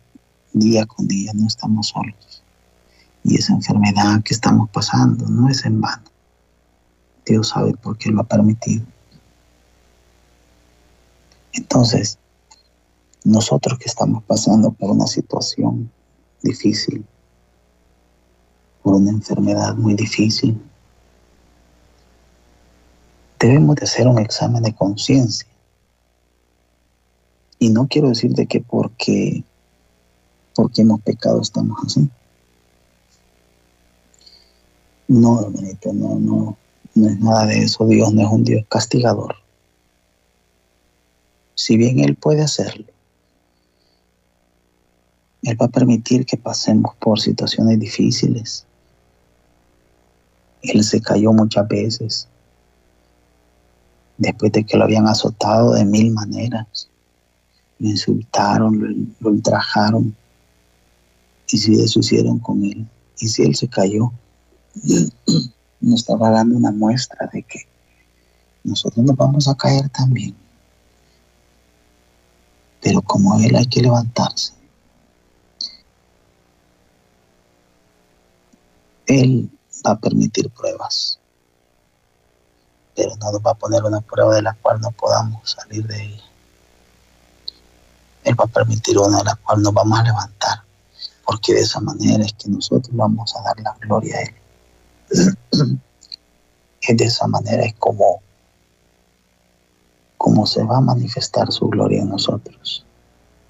día 0.51 0.85
con 0.85 1.07
día, 1.07 1.31
no 1.33 1.47
estamos 1.47 1.87
solos. 1.87 2.43
Y 3.23 3.37
esa 3.37 3.53
enfermedad 3.53 4.21
que 4.21 4.33
estamos 4.33 4.69
pasando 4.69 5.27
no 5.29 5.47
es 5.47 5.63
en 5.63 5.79
vano. 5.79 6.03
Dios 7.25 7.47
sabe 7.47 7.71
por 7.71 7.97
qué 7.97 8.11
lo 8.11 8.19
ha 8.19 8.25
permitido. 8.25 8.85
Entonces, 11.53 12.19
nosotros 13.23 13.79
que 13.79 13.87
estamos 13.87 14.23
pasando 14.23 14.73
por 14.73 14.91
una 14.91 15.07
situación 15.07 15.89
difícil, 16.43 17.05
por 18.83 18.95
una 18.95 19.11
enfermedad 19.11 19.73
muy 19.77 19.93
difícil, 19.93 20.61
debemos 23.39 23.75
de 23.75 23.85
hacer 23.85 24.07
un 24.07 24.19
examen 24.19 24.63
de 24.63 24.73
conciencia 24.73 25.47
Y 27.59 27.69
no 27.69 27.87
quiero 27.87 28.09
decir 28.09 28.31
de 28.31 28.47
que 28.47 28.61
porque, 28.61 29.43
porque 30.53 30.81
hemos 30.81 31.01
pecado 31.01 31.41
estamos 31.41 31.77
así. 31.85 32.09
No, 35.07 35.41
hermanito, 35.41 35.93
no, 35.93 36.15
no, 36.19 36.57
no 36.95 37.09
es 37.09 37.19
nada 37.19 37.45
de 37.45 37.59
eso. 37.59 37.85
Dios 37.87 38.13
no 38.13 38.21
es 38.21 38.27
un 38.27 38.43
Dios 38.43 38.65
castigador. 38.67 39.35
Si 41.53 41.77
bien 41.77 41.99
Él 41.99 42.15
puede 42.15 42.41
hacerlo, 42.41 42.85
Él 45.43 45.61
va 45.61 45.67
a 45.67 45.69
permitir 45.69 46.25
que 46.25 46.37
pasemos 46.37 46.95
por 46.95 47.19
situaciones 47.19 47.79
difíciles. 47.79 48.65
Él 50.63 50.83
se 50.83 50.99
cayó 51.01 51.31
muchas 51.31 51.67
veces 51.67 52.27
después 54.17 54.51
de 54.51 54.65
que 54.65 54.77
lo 54.77 54.83
habían 54.83 55.07
azotado 55.07 55.73
de 55.73 55.85
mil 55.85 56.11
maneras. 56.11 56.89
Lo 57.79 57.89
insultaron, 57.89 59.13
lo, 59.19 59.29
ultrajaron. 59.29 60.15
Y 61.49 61.57
si 61.57 61.79
eso 61.79 61.99
hicieron 61.99 62.39
con 62.39 62.63
él, 62.63 62.87
y 63.19 63.27
si 63.27 63.43
él 63.43 63.55
se 63.55 63.67
cayó, 63.67 64.11
nos 65.81 65.99
estaba 65.99 66.31
dando 66.31 66.57
una 66.57 66.71
muestra 66.71 67.29
de 67.31 67.43
que 67.43 67.59
nosotros 68.63 69.05
nos 69.05 69.15
vamos 69.15 69.47
a 69.47 69.55
caer 69.55 69.89
también. 69.89 70.35
Pero 72.81 73.01
como 73.01 73.39
él 73.39 73.55
hay 73.55 73.67
que 73.67 73.81
levantarse. 73.81 74.53
Él 79.07 79.49
va 79.85 79.91
a 79.91 79.99
permitir 79.99 80.49
pruebas 80.49 81.19
pero 82.95 83.15
no 83.17 83.31
nos 83.31 83.41
va 83.41 83.51
a 83.51 83.55
poner 83.55 83.83
una 83.83 84.01
prueba 84.01 84.35
de 84.35 84.41
la 84.41 84.53
cual 84.53 84.79
no 84.79 84.91
podamos 84.91 85.51
salir 85.51 85.85
de 85.85 86.03
ella. 86.03 86.23
Él 88.23 88.39
va 88.39 88.45
a 88.45 88.47
permitir 88.47 88.97
una 88.97 89.17
de 89.17 89.23
la 89.25 89.35
cual 89.35 89.61
nos 89.61 89.73
vamos 89.73 89.99
a 89.99 90.03
levantar, 90.03 90.63
porque 91.25 91.53
de 91.53 91.61
esa 91.61 91.79
manera 91.79 92.23
es 92.23 92.33
que 92.33 92.49
nosotros 92.49 92.89
vamos 92.91 93.35
a 93.35 93.43
dar 93.43 93.59
la 93.59 93.75
gloria 93.79 94.17
a 94.17 94.21
Él. 94.21 94.35
es 96.81 96.97
de 96.97 97.05
esa 97.05 97.27
manera 97.27 97.63
es 97.63 97.73
como, 97.75 98.21
como 100.17 100.45
se 100.45 100.63
va 100.63 100.77
a 100.77 100.81
manifestar 100.81 101.51
su 101.51 101.67
gloria 101.67 102.01
en 102.01 102.09
nosotros, 102.09 102.85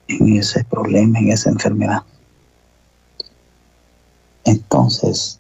en 0.08 0.38
ese 0.38 0.64
problema, 0.64 1.20
en 1.20 1.32
esa 1.32 1.50
enfermedad. 1.50 2.04
Entonces, 4.44 5.40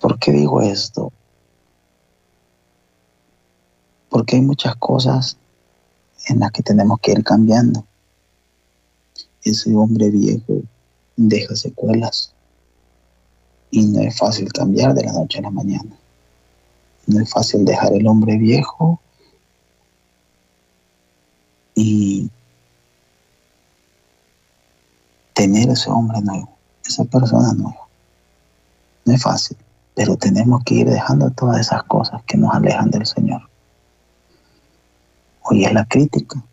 ¿por 0.00 0.18
qué 0.18 0.32
digo 0.32 0.60
esto? 0.60 1.12
Porque 4.12 4.36
hay 4.36 4.42
muchas 4.42 4.76
cosas 4.76 5.38
en 6.28 6.38
las 6.38 6.52
que 6.52 6.62
tenemos 6.62 7.00
que 7.00 7.12
ir 7.12 7.24
cambiando. 7.24 7.86
Ese 9.42 9.74
hombre 9.74 10.10
viejo 10.10 10.60
deja 11.16 11.56
secuelas 11.56 12.34
y 13.70 13.86
no 13.86 14.02
es 14.02 14.16
fácil 14.16 14.52
cambiar 14.52 14.92
de 14.92 15.04
la 15.04 15.12
noche 15.12 15.38
a 15.38 15.42
la 15.42 15.50
mañana. 15.50 15.96
No 17.06 17.20
es 17.20 17.30
fácil 17.30 17.64
dejar 17.64 17.94
el 17.94 18.06
hombre 18.06 18.36
viejo 18.36 19.00
y 21.74 22.30
tener 25.32 25.70
ese 25.70 25.88
hombre 25.88 26.20
nuevo, 26.20 26.50
esa 26.84 27.04
persona 27.04 27.54
nueva. 27.54 27.88
No 29.06 29.14
es 29.14 29.22
fácil, 29.22 29.56
pero 29.94 30.18
tenemos 30.18 30.62
que 30.64 30.74
ir 30.74 30.90
dejando 30.90 31.30
todas 31.30 31.60
esas 31.60 31.82
cosas 31.84 32.22
que 32.24 32.36
nos 32.36 32.54
alejan 32.54 32.90
del 32.90 33.06
Señor. 33.06 33.51
Hoy 35.44 35.64
es 35.64 35.72
la 35.72 35.84
crítica. 35.84 36.44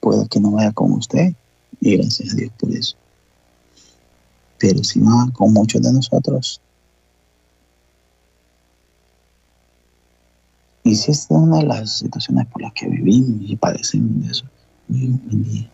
Puede 0.00 0.28
que 0.28 0.40
no 0.40 0.50
vaya 0.50 0.72
con 0.72 0.92
usted, 0.92 1.34
y 1.80 1.96
gracias 1.96 2.32
a 2.32 2.36
Dios 2.36 2.52
por 2.58 2.70
eso. 2.70 2.96
Pero 4.58 4.82
si 4.84 5.00
va 5.00 5.28
con 5.32 5.52
muchos 5.52 5.82
de 5.82 5.92
nosotros. 5.92 6.60
Y 10.82 10.94
si 10.96 11.12
es 11.12 11.26
una 11.30 11.58
de 11.58 11.64
las 11.64 11.98
situaciones 11.98 12.46
por 12.48 12.60
las 12.60 12.72
que 12.74 12.86
vivimos 12.88 13.40
y 13.48 13.56
padecemos 13.56 14.24
de 14.24 14.30
eso, 14.30 14.44
hoy 14.90 15.06
un 15.06 15.44
día 15.44 15.70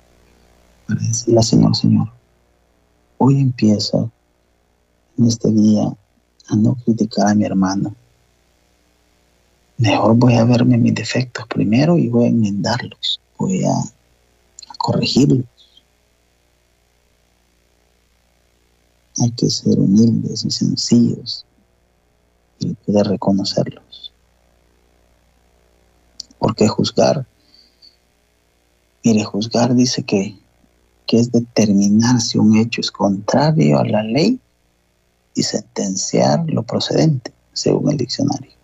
para 0.86 1.00
decirle 1.00 1.38
al 1.38 1.44
Señor, 1.44 1.76
Señor, 1.76 2.12
hoy 3.18 3.40
empiezo 3.40 4.10
en 5.18 5.26
este 5.26 5.50
día 5.50 5.92
a 6.48 6.56
no 6.56 6.74
criticar 6.74 7.28
a 7.28 7.34
mi 7.34 7.44
hermano, 7.44 7.94
Mejor 9.80 10.14
voy 10.14 10.34
a 10.34 10.44
verme 10.44 10.76
mis 10.76 10.94
defectos 10.94 11.46
primero 11.46 11.96
y 11.96 12.08
voy 12.08 12.26
a 12.26 12.28
enmendarlos, 12.28 13.18
voy 13.38 13.64
a, 13.64 13.72
corregirlos. 14.76 15.46
Hay 19.22 19.30
que 19.30 19.48
ser 19.48 19.78
humildes 19.78 20.44
y 20.44 20.50
sencillos 20.50 21.46
y 22.58 22.74
poder 22.74 23.06
reconocerlos. 23.06 24.12
Porque 26.38 26.68
juzgar, 26.68 27.26
mire, 29.02 29.24
juzgar 29.24 29.74
dice 29.74 30.02
que, 30.02 30.36
que 31.06 31.20
es 31.20 31.32
determinar 31.32 32.20
si 32.20 32.36
un 32.36 32.54
hecho 32.58 32.82
es 32.82 32.90
contrario 32.90 33.78
a 33.78 33.86
la 33.86 34.02
ley 34.02 34.38
y 35.34 35.42
sentenciar 35.42 36.44
lo 36.50 36.64
procedente, 36.64 37.32
según 37.54 37.90
el 37.92 37.96
diccionario. 37.96 38.59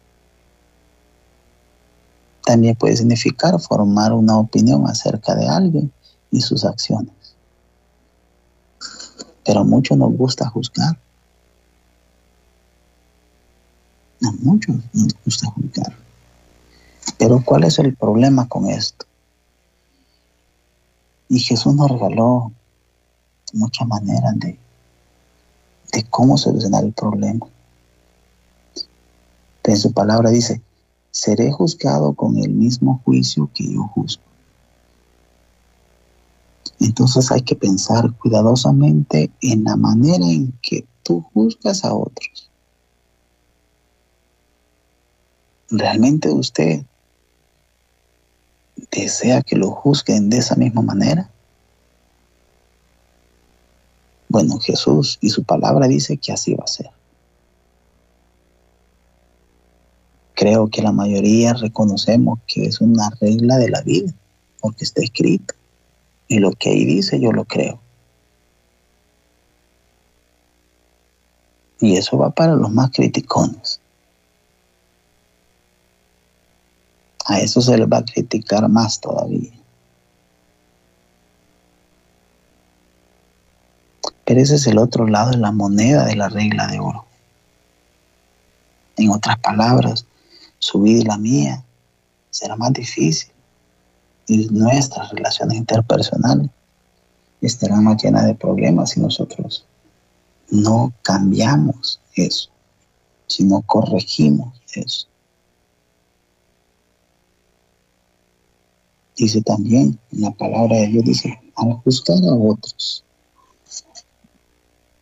También 2.46 2.76
puede 2.76 2.96
significar 2.96 3.60
formar 3.60 4.12
una 4.12 4.38
opinión 4.38 4.86
acerca 4.86 5.34
de 5.34 5.48
alguien 5.48 5.92
y 6.30 6.40
sus 6.40 6.64
acciones. 6.64 7.12
Pero 9.44 9.60
a 9.60 9.64
muchos 9.64 9.98
nos 9.98 10.16
gusta 10.16 10.48
juzgar. 10.48 10.96
A 14.22 14.30
muchos 14.42 14.76
nos 14.92 15.16
gusta 15.24 15.50
juzgar. 15.50 15.92
Pero 17.18 17.42
¿cuál 17.44 17.64
es 17.64 17.80
el 17.80 17.96
problema 17.96 18.46
con 18.46 18.70
esto? 18.70 19.06
Y 21.28 21.40
Jesús 21.40 21.74
nos 21.74 21.90
regaló 21.90 22.52
muchas 23.54 23.88
maneras 23.88 24.38
de, 24.38 24.56
de 25.92 26.04
cómo 26.10 26.38
solucionar 26.38 26.84
el 26.84 26.92
problema. 26.92 27.44
en 29.64 29.76
su 29.76 29.92
palabra 29.92 30.30
dice, 30.30 30.62
seré 31.16 31.50
juzgado 31.50 32.12
con 32.12 32.36
el 32.36 32.50
mismo 32.50 33.00
juicio 33.02 33.50
que 33.54 33.72
yo 33.72 33.84
juzgo. 33.84 34.22
Entonces 36.78 37.32
hay 37.32 37.40
que 37.40 37.56
pensar 37.56 38.12
cuidadosamente 38.18 39.30
en 39.40 39.64
la 39.64 39.76
manera 39.76 40.26
en 40.26 40.52
que 40.60 40.84
tú 41.02 41.24
juzgas 41.32 41.86
a 41.86 41.94
otros. 41.94 42.50
¿Realmente 45.70 46.30
usted 46.30 46.84
desea 48.90 49.40
que 49.40 49.56
lo 49.56 49.70
juzguen 49.70 50.28
de 50.28 50.36
esa 50.36 50.54
misma 50.54 50.82
manera? 50.82 51.30
Bueno, 54.28 54.58
Jesús 54.58 55.16
y 55.22 55.30
su 55.30 55.44
palabra 55.44 55.88
dice 55.88 56.18
que 56.18 56.32
así 56.32 56.54
va 56.54 56.64
a 56.64 56.68
ser. 56.68 56.90
Creo 60.36 60.68
que 60.68 60.82
la 60.82 60.92
mayoría 60.92 61.54
reconocemos 61.54 62.38
que 62.46 62.66
es 62.66 62.80
una 62.80 63.10
regla 63.20 63.56
de 63.56 63.70
la 63.70 63.80
vida, 63.80 64.12
porque 64.60 64.84
está 64.84 65.02
escrito. 65.02 65.54
Y 66.28 66.38
lo 66.38 66.52
que 66.52 66.70
ahí 66.70 66.84
dice 66.84 67.18
yo 67.18 67.32
lo 67.32 67.44
creo. 67.46 67.80
Y 71.80 71.96
eso 71.96 72.18
va 72.18 72.30
para 72.30 72.54
los 72.54 72.70
más 72.70 72.90
criticones. 72.90 73.80
A 77.24 77.40
eso 77.40 77.60
se 77.60 77.76
les 77.76 77.88
va 77.88 77.98
a 77.98 78.04
criticar 78.04 78.68
más 78.68 79.00
todavía. 79.00 79.52
Pero 84.24 84.40
ese 84.40 84.56
es 84.56 84.66
el 84.66 84.78
otro 84.78 85.06
lado 85.06 85.30
de 85.30 85.38
la 85.38 85.52
moneda 85.52 86.04
de 86.04 86.16
la 86.16 86.28
regla 86.28 86.66
de 86.66 86.78
oro. 86.78 87.06
En 88.96 89.10
otras 89.10 89.38
palabras, 89.38 90.06
su 90.58 90.80
vida 90.80 91.00
y 91.00 91.04
la 91.04 91.18
mía 91.18 91.64
será 92.30 92.56
más 92.56 92.72
difícil 92.72 93.30
y 94.26 94.48
nuestras 94.48 95.10
relaciones 95.10 95.56
interpersonales 95.56 96.50
estarán 97.40 97.84
más 97.84 98.02
llenas 98.02 98.26
de 98.26 98.34
problemas 98.34 98.90
si 98.90 99.00
nosotros 99.00 99.64
no 100.50 100.92
cambiamos 101.02 102.00
eso, 102.14 102.50
si 103.26 103.44
no 103.44 103.62
corregimos 103.62 104.54
eso. 104.74 105.06
Dice 109.16 109.40
también 109.42 109.98
en 110.12 110.20
la 110.20 110.30
palabra 110.32 110.76
de 110.76 110.88
Dios, 110.88 111.04
dice, 111.04 111.40
al 111.54 111.72
juzgar 111.84 112.18
a 112.18 112.34
otros, 112.34 113.02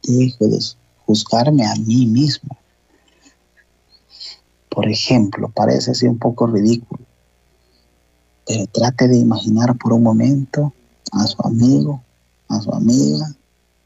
dejo 0.03 0.47
de 0.47 0.59
juzgarme 1.07 1.67
a 1.67 1.75
mí 1.75 2.07
mismo 2.07 2.57
por 4.75 4.89
ejemplo, 4.89 5.49
parece 5.55 5.93
así 5.93 6.07
un 6.07 6.19
poco 6.19 6.49
ridículo, 6.49 7.05
Pero 8.45 8.67
trate 8.67 9.07
de 9.07 9.17
imaginar 9.17 9.77
por 9.79 9.93
un 9.93 10.03
momento 10.03 10.75
a 11.13 11.27
su 11.29 11.41
amigo, 11.47 12.03
a 12.49 12.61
su 12.61 12.73
amiga, 12.73 13.33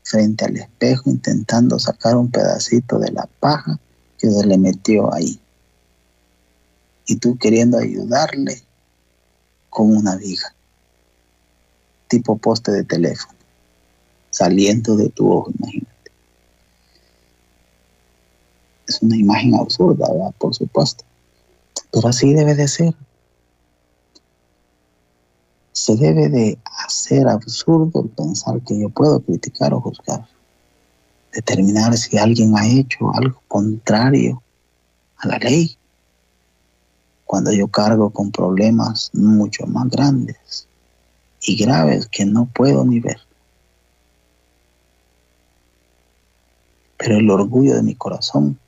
frente 0.02 0.46
al 0.46 0.56
espejo 0.56 1.10
intentando 1.10 1.78
sacar 1.78 2.16
un 2.16 2.30
pedacito 2.30 2.98
de 2.98 3.12
la 3.12 3.28
paja 3.38 3.78
que 4.18 4.30
se 4.30 4.46
le 4.46 4.56
metió 4.56 5.12
ahí. 5.12 5.38
Y 7.06 7.16
tú 7.16 7.36
queriendo 7.36 7.78
ayudarle 7.78 8.62
con 9.68 9.94
una 9.94 10.16
viga, 10.16 10.54
tipo 12.08 12.38
poste 12.38 12.72
de 12.72 12.84
teléfono, 12.84 13.38
saliendo 14.30 14.96
de 14.96 15.10
tu 15.10 15.30
ojo, 15.30 15.50
imagínate. 15.58 15.87
Es 18.88 19.02
una 19.02 19.16
imagen 19.16 19.54
absurda, 19.54 20.10
¿verdad? 20.10 20.34
Por 20.38 20.54
supuesto. 20.54 21.04
Pero 21.92 22.08
así 22.08 22.32
debe 22.32 22.54
de 22.54 22.66
ser. 22.66 22.94
Se 25.72 25.94
debe 25.94 26.30
de 26.30 26.58
hacer 26.86 27.28
absurdo 27.28 28.06
pensar 28.16 28.60
que 28.62 28.80
yo 28.80 28.88
puedo 28.88 29.20
criticar 29.20 29.74
o 29.74 29.80
juzgar. 29.82 30.26
Determinar 31.32 31.96
si 31.98 32.16
alguien 32.16 32.56
ha 32.56 32.66
hecho 32.66 33.12
algo 33.12 33.42
contrario 33.46 34.42
a 35.18 35.28
la 35.28 35.38
ley. 35.38 35.76
Cuando 37.26 37.52
yo 37.52 37.68
cargo 37.68 38.08
con 38.08 38.32
problemas 38.32 39.10
mucho 39.12 39.66
más 39.66 39.90
grandes 39.90 40.66
y 41.42 41.56
graves 41.56 42.06
que 42.06 42.24
no 42.24 42.46
puedo 42.46 42.86
ni 42.86 43.00
ver. 43.00 43.18
Pero 46.96 47.18
el 47.18 47.30
orgullo 47.30 47.74
de 47.74 47.82
mi 47.82 47.94
corazón 47.94 48.58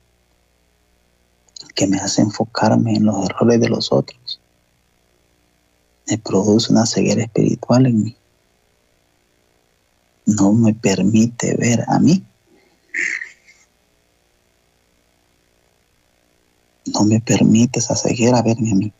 que 1.75 1.87
me 1.87 1.99
hace 1.99 2.23
enfocarme 2.23 2.95
en 2.95 3.05
los 3.05 3.29
errores 3.29 3.61
de 3.61 3.69
los 3.69 3.93
otros, 3.93 4.41
me 6.09 6.19
produce 6.19 6.73
una 6.73 6.87
ceguera 6.87 7.23
espiritual 7.23 7.87
en 7.87 8.05
mí. 8.05 8.17
No 10.27 10.53
me 10.53 10.75
permite 10.75 11.57
ver 11.57 11.85
a 11.89 11.99
mí. 11.99 12.25
No 16.87 17.05
me 17.05 17.21
permite 17.21 17.79
esa 17.79 17.95
ceguera 17.97 18.43
verme 18.43 18.73
a 18.73 18.75
mí. 18.75 18.93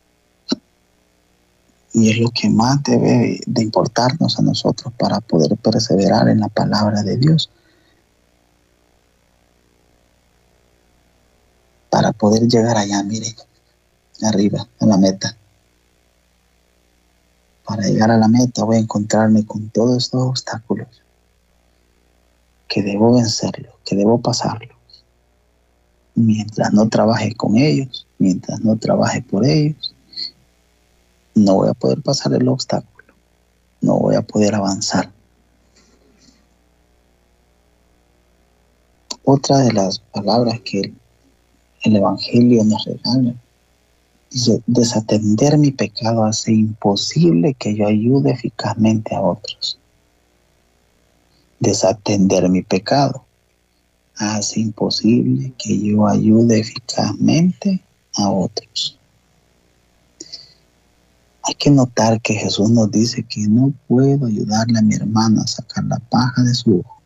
Y 1.93 2.09
es 2.09 2.19
lo 2.19 2.29
que 2.29 2.49
más 2.49 2.81
debe 2.83 3.41
de 3.45 3.61
importarnos 3.61 4.39
a 4.39 4.41
nosotros 4.41 4.93
para 4.97 5.19
poder 5.19 5.57
perseverar 5.57 6.29
en 6.29 6.39
la 6.39 6.47
palabra 6.47 7.03
de 7.03 7.17
Dios 7.17 7.49
para 11.91 12.13
poder 12.13 12.47
llegar 12.47 12.77
allá, 12.77 13.03
mire, 13.03 13.35
arriba, 14.23 14.65
a 14.79 14.85
la 14.85 14.97
meta. 14.97 15.37
Para 17.65 17.83
llegar 17.83 18.09
a 18.09 18.17
la 18.17 18.29
meta 18.29 18.63
voy 18.63 18.77
a 18.77 18.79
encontrarme 18.79 19.45
con 19.45 19.69
todos 19.69 19.97
estos 19.97 20.23
obstáculos 20.23 20.87
que 22.69 22.81
debo 22.81 23.13
vencerlos, 23.13 23.73
que 23.83 23.97
debo 23.97 24.21
pasarlos. 24.21 24.77
Mientras 26.15 26.71
no 26.71 26.87
trabaje 26.87 27.35
con 27.35 27.57
ellos, 27.57 28.07
mientras 28.17 28.61
no 28.61 28.77
trabaje 28.77 29.21
por 29.21 29.45
ellos, 29.45 29.93
no 31.35 31.55
voy 31.55 31.69
a 31.69 31.73
poder 31.73 32.01
pasar 32.01 32.33
el 32.33 32.47
obstáculo, 32.47 33.13
no 33.81 33.97
voy 33.99 34.15
a 34.15 34.21
poder 34.21 34.55
avanzar. 34.55 35.11
Otra 39.25 39.57
de 39.57 39.73
las 39.73 39.99
palabras 39.99 40.61
que 40.61 40.93
el 41.83 41.95
Evangelio 41.95 42.63
nos 42.63 42.85
regala. 42.85 43.35
Dice, 44.29 44.61
desatender 44.65 45.57
mi 45.57 45.71
pecado 45.71 46.23
hace 46.23 46.53
imposible 46.53 47.53
que 47.55 47.75
yo 47.75 47.87
ayude 47.87 48.31
eficazmente 48.31 49.13
a 49.13 49.21
otros. 49.21 49.77
Desatender 51.59 52.49
mi 52.49 52.61
pecado 52.61 53.25
hace 54.15 54.59
imposible 54.59 55.53
que 55.57 55.77
yo 55.79 56.07
ayude 56.07 56.59
eficazmente 56.59 57.81
a 58.15 58.29
otros. 58.29 58.97
Hay 61.43 61.55
que 61.55 61.71
notar 61.71 62.21
que 62.21 62.35
Jesús 62.35 62.69
nos 62.69 62.91
dice 62.91 63.23
que 63.23 63.41
no 63.47 63.73
puedo 63.87 64.27
ayudarle 64.27 64.79
a 64.79 64.83
mi 64.83 64.95
hermano 64.95 65.41
a 65.41 65.47
sacar 65.47 65.83
la 65.85 65.97
paja 65.97 66.43
de 66.43 66.53
su 66.53 66.79
ojo. 66.79 67.01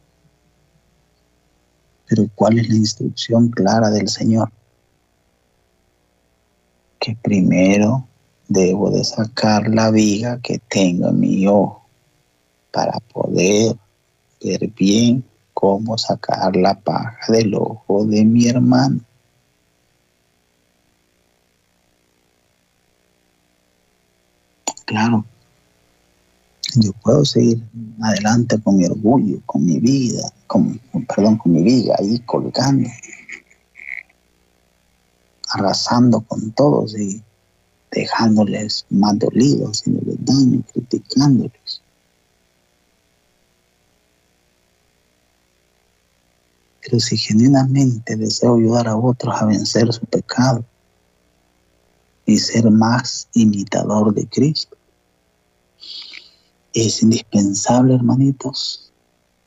Pero 2.07 2.29
¿cuál 2.35 2.59
es 2.59 2.69
la 2.69 2.75
instrucción 2.75 3.49
clara 3.49 3.89
del 3.89 4.09
Señor? 4.09 4.51
Que 7.05 7.15
primero 7.21 8.07
debo 8.47 8.89
de 8.89 9.03
sacar 9.03 9.69
la 9.69 9.91
viga 9.91 10.39
que 10.41 10.57
tengo 10.57 11.09
en 11.09 11.19
mi 11.19 11.45
ojo 11.45 11.85
para 12.71 12.99
poder 13.13 13.75
ver 14.43 14.67
bien 14.75 15.23
cómo 15.53 15.99
sacar 15.99 16.55
la 16.55 16.73
paja 16.73 17.31
del 17.31 17.53
ojo 17.53 18.05
de 18.05 18.25
mi 18.25 18.47
hermano. 18.47 19.01
Claro, 24.85 25.25
yo 26.75 26.91
puedo 27.03 27.23
seguir 27.23 27.61
adelante 28.01 28.59
con 28.63 28.77
mi 28.77 28.85
orgullo, 28.85 29.39
con 29.45 29.63
mi 29.63 29.77
vida, 29.77 30.23
con, 30.47 30.79
perdón, 31.07 31.37
con 31.37 31.51
mi 31.51 31.61
vida 31.61 31.95
ahí 31.99 32.17
colgando 32.25 32.89
arrasando 35.55 36.21
con 36.21 36.51
todos 36.51 36.97
y 36.97 37.23
dejándoles 37.91 38.85
más 38.89 39.17
dolidos, 39.17 39.79
haciéndoles 39.79 40.17
daño, 40.25 40.61
criticándoles. 40.73 41.81
Pero 46.81 46.99
si 46.99 47.17
genuinamente 47.17 48.17
deseo 48.17 48.57
ayudar 48.57 48.87
a 48.87 48.97
otros 48.97 49.33
a 49.41 49.45
vencer 49.45 49.91
su 49.93 50.05
pecado 50.05 50.63
y 52.25 52.37
ser 52.37 52.69
más 52.69 53.27
imitador 53.33 54.13
de 54.13 54.27
Cristo, 54.27 54.75
es 56.73 57.01
indispensable, 57.01 57.95
hermanitos, 57.95 58.91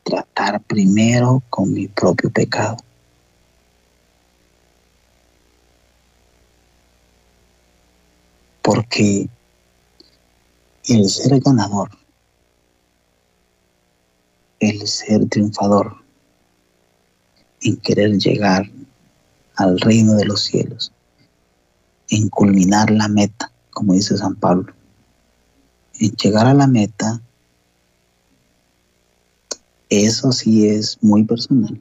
tratar 0.03 0.63
primero 0.63 1.43
con 1.51 1.75
mi 1.75 1.87
propio 1.87 2.31
pecado. 2.31 2.79
Porque 8.69 9.27
el 10.89 11.09
ser 11.09 11.41
ganador, 11.41 11.89
el 14.61 14.87
ser 14.87 15.27
triunfador, 15.31 15.97
en 17.63 17.79
querer 17.79 18.19
llegar 18.19 18.71
al 19.57 19.81
reino 19.81 20.13
de 20.17 20.27
los 20.27 20.45
cielos, 20.45 20.93
en 22.11 22.29
culminar 22.29 22.91
la 22.91 23.09
meta, 23.09 23.51
como 23.71 23.95
dice 23.95 24.19
San 24.19 24.35
Pablo, 24.35 24.75
en 25.99 26.11
llegar 26.11 26.47
a 26.47 26.53
la 26.53 26.67
meta, 26.67 27.23
eso 29.89 30.31
sí 30.31 30.69
es 30.69 30.99
muy 31.01 31.25
personal. 31.25 31.81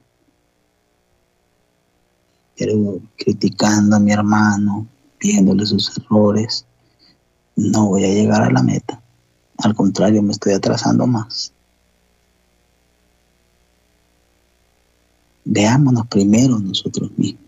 Pero 2.55 3.01
criticando 3.17 3.97
a 3.97 3.99
mi 3.99 4.13
hermano, 4.13 4.87
viéndole 5.19 5.65
sus 5.65 5.97
errores, 5.97 6.66
no 7.57 7.87
voy 7.87 8.05
a 8.05 8.13
llegar 8.13 8.43
a 8.43 8.51
la 8.51 8.63
meta. 8.63 9.01
Al 9.57 9.73
contrario, 9.73 10.21
me 10.21 10.31
estoy 10.31 10.53
atrasando 10.53 11.07
más. 11.07 11.51
Veámonos 15.43 16.07
primero 16.07 16.59
nosotros 16.59 17.09
mismos. 17.17 17.41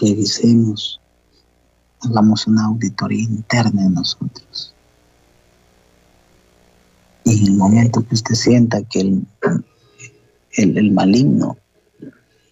Revisemos, 0.00 1.00
hagamos 2.00 2.46
una 2.46 2.64
auditoría 2.64 3.22
interna 3.22 3.82
en 3.82 3.94
nosotros. 3.94 4.74
Y 7.24 7.40
en 7.40 7.46
el 7.46 7.56
momento 7.56 8.04
que 8.06 8.14
usted 8.14 8.34
sienta 8.34 8.82
que 8.84 9.00
el, 9.00 9.26
el, 10.52 10.78
el 10.78 10.90
maligno 10.92 11.58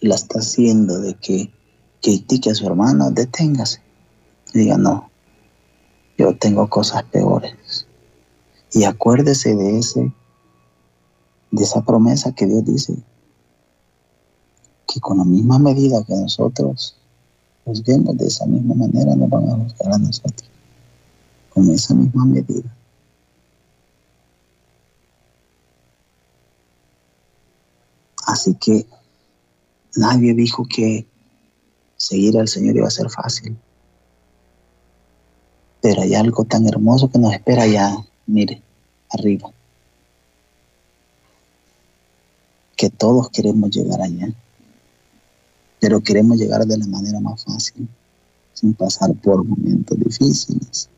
la 0.01 0.15
está 0.15 0.39
haciendo 0.39 0.99
de 0.99 1.15
que 1.15 1.51
critique 2.01 2.49
a 2.49 2.55
su 2.55 2.65
hermano, 2.65 3.11
deténgase. 3.11 3.81
Diga, 4.53 4.77
no, 4.77 5.09
yo 6.17 6.35
tengo 6.37 6.67
cosas 6.69 7.03
peores. 7.03 7.87
Y 8.73 8.83
acuérdese 8.83 9.55
de 9.55 9.79
ese, 9.79 10.13
de 11.51 11.63
esa 11.63 11.81
promesa 11.81 12.33
que 12.33 12.45
Dios 12.45 12.65
dice, 12.65 12.95
que 14.87 14.99
con 14.99 15.17
la 15.17 15.25
misma 15.25 15.59
medida 15.59 16.03
que 16.03 16.15
nosotros 16.15 16.97
juzguemos 17.65 18.17
de 18.17 18.27
esa 18.27 18.45
misma 18.45 18.75
manera, 18.75 19.15
nos 19.15 19.29
van 19.29 19.49
a 19.49 19.55
juzgar 19.55 19.93
a 19.93 19.97
nosotros. 19.97 20.49
Con 21.53 21.69
esa 21.69 21.93
misma 21.93 22.25
medida. 22.25 22.75
Así 28.25 28.55
que 28.55 28.87
nadie 29.95 30.33
dijo 30.33 30.65
que 30.65 31.10
seguir 32.01 32.35
al 32.39 32.47
Señor 32.47 32.75
iba 32.75 32.87
a 32.87 32.91
ser 32.91 33.09
fácil. 33.09 33.55
Pero 35.81 36.01
hay 36.01 36.15
algo 36.15 36.43
tan 36.45 36.67
hermoso 36.67 37.09
que 37.11 37.19
nos 37.19 37.33
espera 37.33 37.63
allá, 37.63 37.95
mire, 38.25 38.61
arriba. 39.09 39.51
Que 42.75 42.89
todos 42.89 43.29
queremos 43.29 43.69
llegar 43.69 44.01
allá. 44.01 44.33
Pero 45.79 46.01
queremos 46.01 46.37
llegar 46.37 46.65
de 46.65 46.77
la 46.77 46.87
manera 46.87 47.19
más 47.19 47.43
fácil, 47.45 47.87
sin 48.53 48.73
pasar 48.73 49.13
por 49.15 49.43
momentos 49.43 49.97
difíciles. 49.99 50.89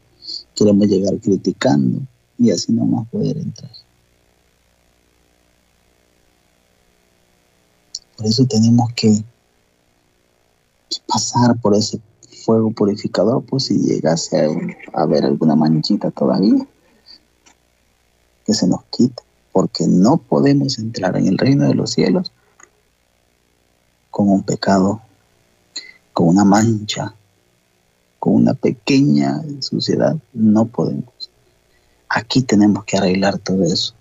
Queremos 0.56 0.88
llegar 0.88 1.20
criticando 1.20 2.02
y 2.38 2.52
así 2.52 2.72
no 2.72 2.86
más 2.86 3.08
poder 3.10 3.38
entrar. 3.38 3.72
Por 8.16 8.26
eso 8.26 8.46
tenemos 8.46 8.94
que 8.94 9.24
pasar 11.08 11.60
por 11.62 11.76
ese 11.76 12.00
fuego 12.46 12.72
purificador, 12.72 13.43
pues 13.43 13.65
si 13.65 13.78
llegase 13.78 14.41
a, 14.41 15.00
a 15.00 15.04
alguna 15.04 15.56
manchita 15.56 16.12
todavía, 16.12 16.67
que 18.46 18.54
se 18.54 18.67
nos 18.67 18.84
quite, 18.86 19.24
porque 19.52 19.88
no 19.88 20.17
podemos 20.17 20.78
entrar 20.80 21.15
en 21.17 21.28
el 21.28 21.38
reino 21.38 21.65
de 21.65 21.76
los 21.76 21.91
cielos 21.91 22.32
con 24.12 24.30
un 24.30 24.43
pecado, 24.43 25.02
con 26.12 26.28
una 26.28 26.43
mancha, 26.43 27.15
con 28.19 28.36
una 28.36 28.54
pequeña 28.54 29.41
suciedad, 29.60 30.15
no 30.34 30.65
podemos. 30.65 31.30
Aquí 32.10 32.43
tenemos 32.43 32.86
que 32.86 32.98
arreglar 32.98 33.39
todo 33.39 33.63
eso. 33.63 33.96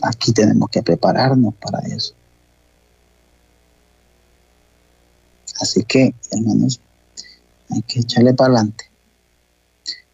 Aquí 0.00 0.32
tenemos 0.32 0.70
que 0.70 0.82
prepararnos 0.82 1.54
para 1.54 1.80
eso. 1.80 2.14
Así 5.60 5.82
que, 5.84 6.14
hermanos, 6.30 6.80
hay 7.70 7.82
que 7.82 8.00
echarle 8.00 8.34
para 8.34 8.54
adelante. 8.54 8.84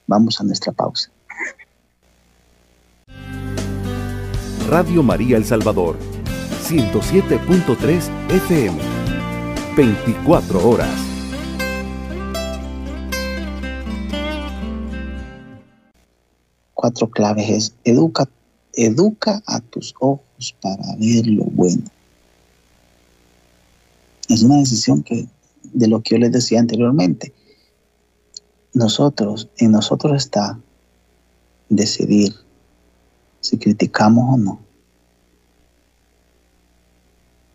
Vamos 0.07 0.41
a 0.41 0.45
nuestra 0.45 0.73
pausa. 0.73 1.11
Radio 4.69 5.03
María 5.03 5.37
El 5.37 5.45
Salvador, 5.45 5.99
107.3 6.63 8.31
FM, 8.31 8.79
24 9.77 10.69
horas. 10.69 10.91
Cuatro 16.73 17.09
claves 17.11 17.51
es 17.51 17.75
educa, 17.85 18.29
educa 18.73 19.43
a 19.47 19.61
tus 19.61 19.95
ojos 20.01 20.57
para 20.61 20.97
ver 20.99 21.27
lo 21.27 21.45
bueno. 21.45 21.83
Es 24.29 24.43
una 24.43 24.57
decisión 24.57 25.03
que 25.03 25.27
de 25.75 25.89
lo 25.89 26.01
que 26.01 26.15
yo 26.15 26.19
les 26.19 26.33
decía 26.33 26.61
anteriormente. 26.61 27.35
Nosotros, 28.73 29.49
en 29.59 29.73
nosotros 29.73 30.17
está 30.17 30.59
decidir 31.69 32.35
si 33.41 33.59
criticamos 33.59 34.35
o 34.35 34.37
no. 34.39 34.61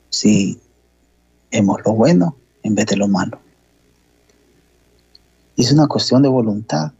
Si 0.09 0.59
vemos 1.51 1.79
lo 1.85 1.93
bueno 1.93 2.35
en 2.63 2.75
vez 2.75 2.85
de 2.87 2.97
lo 2.97 3.07
malo. 3.07 3.39
es 5.55 5.71
una 5.71 5.87
cuestión 5.87 6.21
de 6.21 6.29
voluntad. 6.29 6.91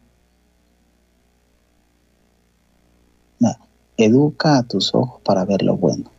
Educa 3.96 4.56
a 4.56 4.62
tus 4.62 4.94
ojos 4.94 5.20
para 5.22 5.44
ver 5.44 5.60
lo 5.60 5.76
bueno. 5.76 6.10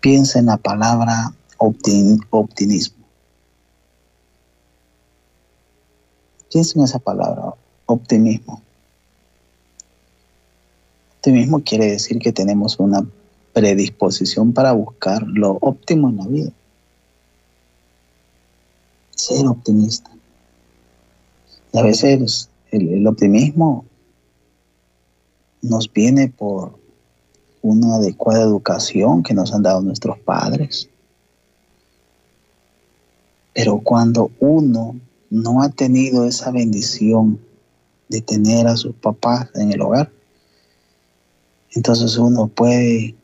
Piensa 0.00 0.38
en 0.38 0.46
la 0.46 0.58
palabra 0.58 1.32
optimismo. 1.56 2.95
Piensa 6.56 6.78
en 6.78 6.86
esa 6.86 6.98
palabra, 6.98 7.52
optimismo. 7.84 8.62
Optimismo 11.16 11.62
quiere 11.62 11.84
decir 11.90 12.18
que 12.18 12.32
tenemos 12.32 12.80
una 12.80 13.06
predisposición 13.52 14.54
para 14.54 14.72
buscar 14.72 15.22
lo 15.26 15.58
óptimo 15.60 16.08
en 16.08 16.16
la 16.16 16.26
vida. 16.26 16.50
Ser 19.10 19.46
optimista. 19.46 20.10
Y 21.74 21.78
a 21.78 21.82
veces 21.82 22.48
el, 22.70 22.88
el 22.88 23.06
optimismo 23.06 23.84
nos 25.60 25.92
viene 25.92 26.28
por 26.30 26.78
una 27.60 27.96
adecuada 27.96 28.40
educación 28.40 29.22
que 29.22 29.34
nos 29.34 29.52
han 29.52 29.62
dado 29.62 29.82
nuestros 29.82 30.18
padres. 30.20 30.88
Pero 33.52 33.78
cuando 33.80 34.30
uno 34.40 34.96
no 35.30 35.62
ha 35.62 35.68
tenido 35.68 36.26
esa 36.26 36.50
bendición 36.50 37.40
de 38.08 38.20
tener 38.20 38.66
a 38.66 38.76
sus 38.76 38.94
papás 38.94 39.48
en 39.54 39.72
el 39.72 39.80
hogar, 39.80 40.10
entonces 41.72 42.16
uno 42.16 42.48
puede 42.48 43.14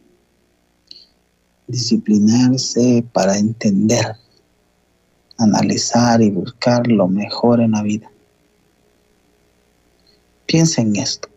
disciplinarse 1.67 3.05
para 3.12 3.38
entender, 3.38 4.17
analizar 5.38 6.21
y 6.21 6.31
buscar 6.31 6.87
lo 6.87 7.09
mejor 7.09 7.61
en 7.61 7.71
la 7.73 7.83
vida. 7.83 8.11
Piensa 10.47 10.83
en 10.83 10.97
esto. 10.97 11.29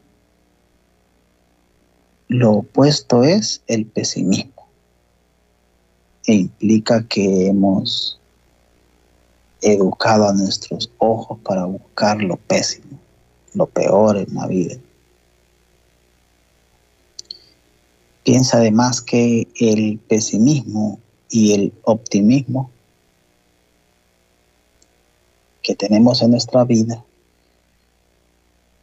Lo 2.27 2.53
opuesto 2.53 3.23
es 3.23 3.61
el 3.67 3.85
pesimismo 3.85 4.67
e 6.25 6.33
implica 6.33 7.07
que 7.07 7.47
hemos 7.47 8.19
educado 9.65 10.27
a 10.27 10.33
nuestros 10.33 10.91
ojos 10.99 11.39
para 11.43 11.65
buscar 11.65 12.21
lo 12.21 12.37
pésimo, 12.37 12.99
lo 13.53 13.65
peor 13.65 14.17
en 14.17 14.33
la 14.35 14.47
vida. 14.47 14.75
Piensa 18.23 18.57
además 18.57 19.01
que 19.01 19.47
el 19.59 19.99
pesimismo 20.07 20.99
y 21.29 21.53
el 21.53 21.73
optimismo 21.83 22.69
que 25.61 25.75
tenemos 25.75 26.21
en 26.21 26.31
nuestra 26.31 26.63
vida 26.63 27.03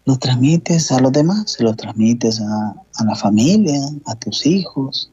lo 0.05 0.17
transmites 0.19 0.91
a 0.91 0.99
los 0.99 1.13
demás, 1.13 1.53
se 1.53 1.63
lo 1.63 1.77
transmites 1.77 2.41
a, 2.41 2.75
a 2.97 3.05
la 3.05 3.15
familia, 3.15 3.81
a 4.07 4.17
tus 4.17 4.45
hijos, 4.47 5.11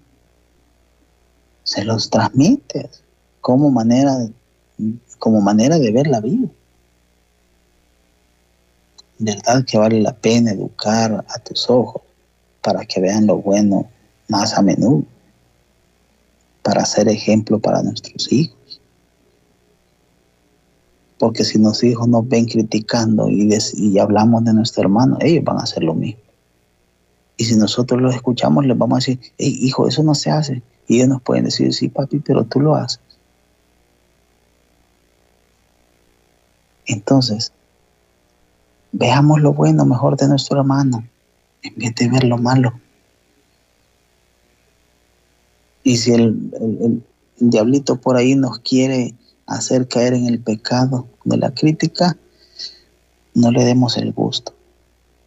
se 1.63 1.85
los 1.85 2.09
transmites 2.09 3.03
como 3.41 3.69
manera 3.69 4.17
de 4.17 4.33
como 5.19 5.41
manera 5.41 5.77
de 5.77 5.91
ver 5.91 6.07
la 6.07 6.21
vida. 6.21 6.47
¿Verdad 9.19 9.65
que 9.65 9.77
vale 9.77 9.99
la 9.99 10.15
pena 10.15 10.51
educar 10.51 11.25
a 11.27 11.39
tus 11.39 11.69
ojos 11.69 12.01
para 12.61 12.85
que 12.85 13.01
vean 13.01 13.27
lo 13.27 13.37
bueno 13.37 13.89
más 14.29 14.57
a 14.57 14.61
menudo? 14.61 15.03
Para 16.63 16.85
ser 16.85 17.09
ejemplo 17.09 17.59
para 17.59 17.83
nuestros 17.83 18.31
hijos. 18.31 18.81
Porque 21.17 21.43
si 21.43 21.59
nuestros 21.59 21.91
hijos 21.91 22.07
nos 22.07 22.27
ven 22.29 22.45
criticando 22.45 23.27
y, 23.27 23.53
y 23.73 23.99
hablamos 23.99 24.45
de 24.45 24.53
nuestro 24.53 24.83
hermano, 24.83 25.17
ellos 25.19 25.43
van 25.43 25.57
a 25.57 25.63
hacer 25.63 25.83
lo 25.83 25.93
mismo. 25.93 26.21
Y 27.35 27.43
si 27.43 27.55
nosotros 27.55 28.01
los 28.01 28.15
escuchamos, 28.15 28.65
les 28.65 28.77
vamos 28.77 28.95
a 28.95 28.99
decir, 28.99 29.19
hey, 29.37 29.57
hijo, 29.61 29.87
eso 29.87 30.01
no 30.01 30.15
se 30.15 30.31
hace. 30.31 30.61
Y 30.87 30.95
ellos 30.95 31.09
nos 31.09 31.21
pueden 31.21 31.45
decir, 31.45 31.73
sí, 31.73 31.89
papi, 31.89 32.19
pero 32.19 32.45
tú 32.45 32.61
lo 32.61 32.75
haces. 32.75 33.01
Entonces, 36.89 37.53
veamos 38.91 39.41
lo 39.41 39.53
bueno 39.53 39.85
mejor 39.85 40.17
de 40.17 40.27
nuestro 40.27 40.59
hermano 40.59 41.07
en 41.61 41.75
vez 41.75 41.93
de 41.95 42.09
ver 42.09 42.23
lo 42.23 42.39
malo. 42.39 42.73
Y 45.83 45.97
si 45.97 46.13
el, 46.13 47.03
diablito 47.37 48.01
por 48.01 48.17
ahí 48.17 48.35
nos 48.35 48.59
quiere 48.59 49.13
hacer 49.45 49.87
caer 49.87 50.13
en 50.13 50.25
el 50.25 50.39
pecado 50.39 51.07
de 51.25 51.37
la 51.37 51.53
crítica, 51.53 52.17
no 53.35 53.51
le 53.51 53.63
demos 53.63 53.95
el 53.95 54.11
gusto, 54.11 54.53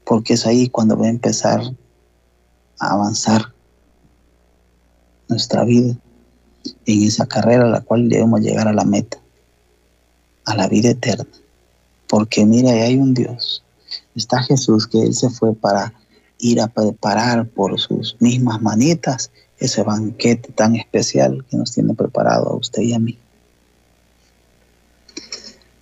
porque 0.04 0.34
es 0.34 0.46
ahí 0.46 0.68
cuando 0.68 0.98
va 0.98 1.06
a 1.06 1.10
empezar 1.10 1.62
a 2.80 2.90
avanzar 2.90 3.52
nuestra 5.28 5.64
vida 5.64 5.96
en 6.86 7.02
esa 7.04 7.26
carrera 7.26 7.64
a 7.64 7.70
la 7.70 7.80
cual 7.80 8.08
debemos 8.08 8.40
llegar 8.40 8.66
a 8.66 8.72
la 8.72 8.84
meta, 8.84 9.18
a 10.44 10.56
la 10.56 10.68
vida 10.68 10.90
eterna. 10.90 11.41
Porque 12.12 12.44
mira, 12.44 12.72
hay 12.72 12.98
un 12.98 13.14
Dios. 13.14 13.64
Está 14.14 14.42
Jesús 14.42 14.86
que 14.86 15.00
Él 15.00 15.14
se 15.14 15.30
fue 15.30 15.54
para 15.54 15.94
ir 16.38 16.60
a 16.60 16.68
preparar 16.68 17.48
por 17.48 17.80
sus 17.80 18.18
mismas 18.20 18.60
manitas 18.60 19.30
ese 19.56 19.82
banquete 19.82 20.52
tan 20.52 20.76
especial 20.76 21.42
que 21.48 21.56
nos 21.56 21.72
tiene 21.72 21.94
preparado 21.94 22.50
a 22.50 22.56
usted 22.56 22.82
y 22.82 22.92
a 22.92 22.98
mí. 22.98 23.18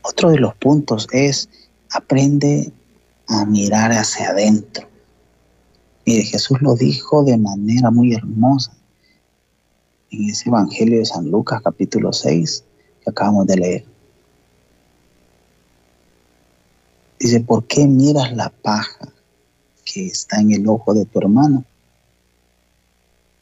Otro 0.02 0.30
de 0.30 0.38
los 0.38 0.54
puntos 0.54 1.08
es 1.10 1.48
aprende 1.90 2.72
a 3.26 3.44
mirar 3.44 3.90
hacia 3.90 4.30
adentro. 4.30 4.86
Mire, 6.06 6.22
Jesús 6.22 6.62
lo 6.62 6.76
dijo 6.76 7.24
de 7.24 7.38
manera 7.38 7.90
muy 7.90 8.14
hermosa 8.14 8.70
en 10.12 10.30
ese 10.30 10.48
Evangelio 10.48 11.00
de 11.00 11.06
San 11.06 11.28
Lucas 11.28 11.60
capítulo 11.64 12.12
6 12.12 12.62
que 13.02 13.10
acabamos 13.10 13.48
de 13.48 13.56
leer. 13.56 13.89
Dice, 17.20 17.40
¿por 17.40 17.66
qué 17.66 17.86
miras 17.86 18.32
la 18.34 18.48
paja 18.48 19.12
que 19.84 20.06
está 20.06 20.40
en 20.40 20.52
el 20.52 20.66
ojo 20.66 20.94
de 20.94 21.04
tu 21.04 21.18
hermano 21.18 21.66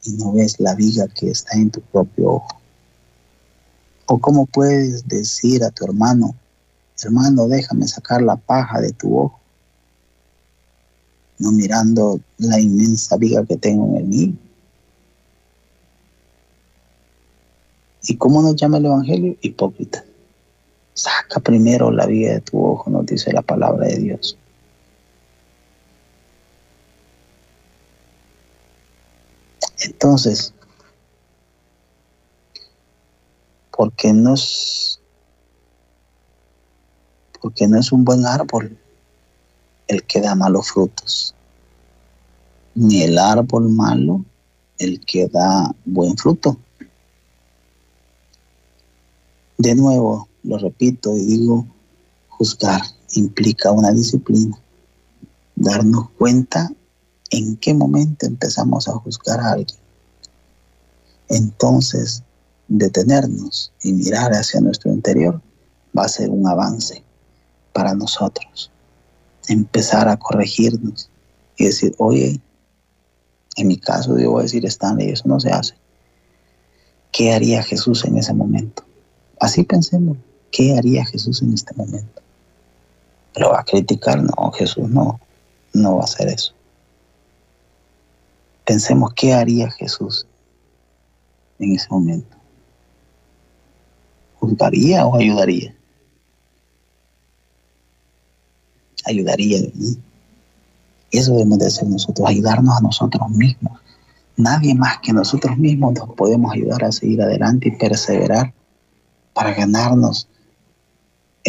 y 0.02 0.14
no 0.14 0.32
ves 0.32 0.58
la 0.58 0.74
viga 0.74 1.06
que 1.06 1.30
está 1.30 1.56
en 1.56 1.70
tu 1.70 1.80
propio 1.80 2.32
ojo? 2.32 2.60
¿O 4.06 4.18
cómo 4.18 4.46
puedes 4.46 5.06
decir 5.06 5.62
a 5.62 5.70
tu 5.70 5.84
hermano, 5.84 6.34
hermano, 7.04 7.46
déjame 7.46 7.86
sacar 7.86 8.20
la 8.20 8.34
paja 8.34 8.80
de 8.80 8.92
tu 8.92 9.16
ojo? 9.16 9.38
No 11.38 11.52
mirando 11.52 12.18
la 12.38 12.58
inmensa 12.58 13.16
viga 13.16 13.46
que 13.46 13.56
tengo 13.56 13.86
en 13.90 13.96
el 13.96 14.04
mío. 14.06 14.32
¿Y 18.08 18.16
cómo 18.16 18.42
nos 18.42 18.56
llama 18.56 18.78
el 18.78 18.86
Evangelio? 18.86 19.36
Hipócrita. 19.40 20.04
Saca 20.98 21.38
primero 21.38 21.92
la 21.92 22.06
vida 22.06 22.32
de 22.32 22.40
tu 22.40 22.60
ojo, 22.60 22.90
nos 22.90 23.06
dice 23.06 23.32
la 23.32 23.40
palabra 23.40 23.86
de 23.86 23.98
Dios. 23.98 24.36
Entonces, 29.78 30.52
porque 33.70 34.12
no 34.12 34.34
es 34.34 34.98
porque 37.40 37.68
no 37.68 37.78
es 37.78 37.92
un 37.92 38.04
buen 38.04 38.26
árbol 38.26 38.76
el 39.86 40.02
que 40.02 40.20
da 40.20 40.34
malos 40.34 40.72
frutos, 40.72 41.32
ni 42.74 43.02
el 43.02 43.18
árbol 43.18 43.68
malo 43.68 44.24
el 44.78 44.98
que 45.06 45.28
da 45.28 45.72
buen 45.84 46.16
fruto. 46.16 46.58
De 49.58 49.76
nuevo, 49.76 50.28
lo 50.48 50.56
repito 50.56 51.14
y 51.14 51.24
digo, 51.26 51.66
juzgar 52.28 52.80
implica 53.12 53.70
una 53.70 53.92
disciplina, 53.92 54.58
darnos 55.54 56.08
cuenta 56.10 56.72
en 57.30 57.56
qué 57.58 57.74
momento 57.74 58.24
empezamos 58.26 58.88
a 58.88 58.92
juzgar 58.92 59.40
a 59.40 59.52
alguien. 59.52 59.78
Entonces, 61.28 62.22
detenernos 62.66 63.72
y 63.82 63.92
mirar 63.92 64.32
hacia 64.32 64.60
nuestro 64.60 64.90
interior 64.90 65.40
va 65.96 66.04
a 66.04 66.08
ser 66.08 66.30
un 66.30 66.46
avance 66.46 67.02
para 67.74 67.94
nosotros. 67.94 68.70
Empezar 69.48 70.08
a 70.08 70.16
corregirnos 70.16 71.10
y 71.58 71.66
decir, 71.66 71.94
oye, 71.98 72.40
en 73.56 73.68
mi 73.68 73.76
caso 73.76 74.18
yo 74.18 74.30
voy 74.30 74.40
a 74.40 74.42
decir, 74.44 74.64
Stanley, 74.64 75.10
eso 75.10 75.28
no 75.28 75.38
se 75.40 75.50
hace. 75.50 75.74
¿Qué 77.12 77.34
haría 77.34 77.62
Jesús 77.62 78.06
en 78.06 78.16
ese 78.16 78.32
momento? 78.32 78.84
Así 79.40 79.64
pensemos. 79.64 80.16
¿Qué 80.50 80.76
haría 80.76 81.04
Jesús 81.04 81.42
en 81.42 81.52
este 81.52 81.74
momento? 81.74 82.22
¿Lo 83.36 83.50
va 83.50 83.60
a 83.60 83.64
criticar? 83.64 84.22
No, 84.22 84.50
Jesús 84.52 84.88
no, 84.88 85.20
no 85.72 85.96
va 85.96 86.02
a 86.02 86.04
hacer 86.04 86.28
eso. 86.28 86.52
Pensemos 88.64 89.12
qué 89.14 89.32
haría 89.32 89.70
Jesús 89.70 90.26
en 91.58 91.74
ese 91.74 91.86
momento. 91.90 92.36
¿Juzgaría 94.40 95.06
o 95.06 95.16
ayudaría? 95.16 95.74
Ayudaría. 99.04 99.60
Eso 101.10 101.32
debemos 101.32 101.58
de 101.58 101.66
hacer 101.66 101.88
nosotros, 101.88 102.28
ayudarnos 102.28 102.76
a 102.76 102.82
nosotros 102.82 103.28
mismos. 103.30 103.80
Nadie 104.36 104.74
más 104.74 104.98
que 104.98 105.12
nosotros 105.12 105.56
mismos 105.56 105.94
nos 105.94 106.10
podemos 106.10 106.52
ayudar 106.52 106.84
a 106.84 106.92
seguir 106.92 107.22
adelante 107.22 107.68
y 107.68 107.76
perseverar 107.76 108.52
para 109.32 109.54
ganarnos 109.54 110.28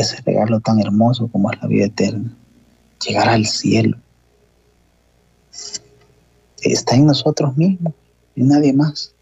ese 0.01 0.21
regalo 0.21 0.59
tan 0.59 0.79
hermoso 0.79 1.27
como 1.27 1.51
es 1.51 1.61
la 1.61 1.67
vida 1.67 1.85
eterna, 1.85 2.35
llegar 3.05 3.29
al 3.29 3.45
cielo. 3.45 3.97
Está 6.61 6.95
en 6.95 7.05
nosotros 7.05 7.55
mismos 7.55 7.93
y 8.35 8.43
nadie 8.43 8.73
más. 8.73 9.13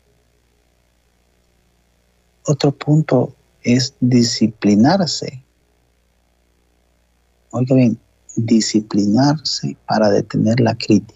Otro 2.46 2.72
punto 2.72 3.36
es 3.62 3.94
disciplinarse. 4.00 5.44
Oiga 7.52 7.76
bien, 7.76 8.00
disciplinarse 8.36 9.76
para 9.86 10.10
detener 10.10 10.60
la 10.60 10.76
crítica. 10.76 11.13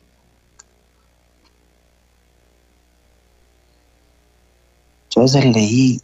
Yo 5.09 5.21
a 5.21 5.23
veces 5.23 5.45
leí, 5.45 6.01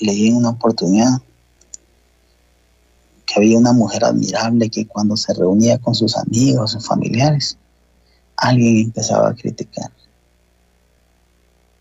leí 0.00 0.28
en 0.28 0.36
una 0.36 0.50
oportunidad 0.50 1.20
había 3.36 3.58
una 3.58 3.72
mujer 3.72 4.04
admirable 4.04 4.70
que 4.70 4.86
cuando 4.86 5.16
se 5.16 5.34
reunía 5.34 5.78
con 5.78 5.94
sus 5.94 6.16
amigos, 6.16 6.72
sus 6.72 6.86
familiares, 6.86 7.58
alguien 8.36 8.78
empezaba 8.78 9.28
a 9.28 9.34
criticar. 9.34 9.90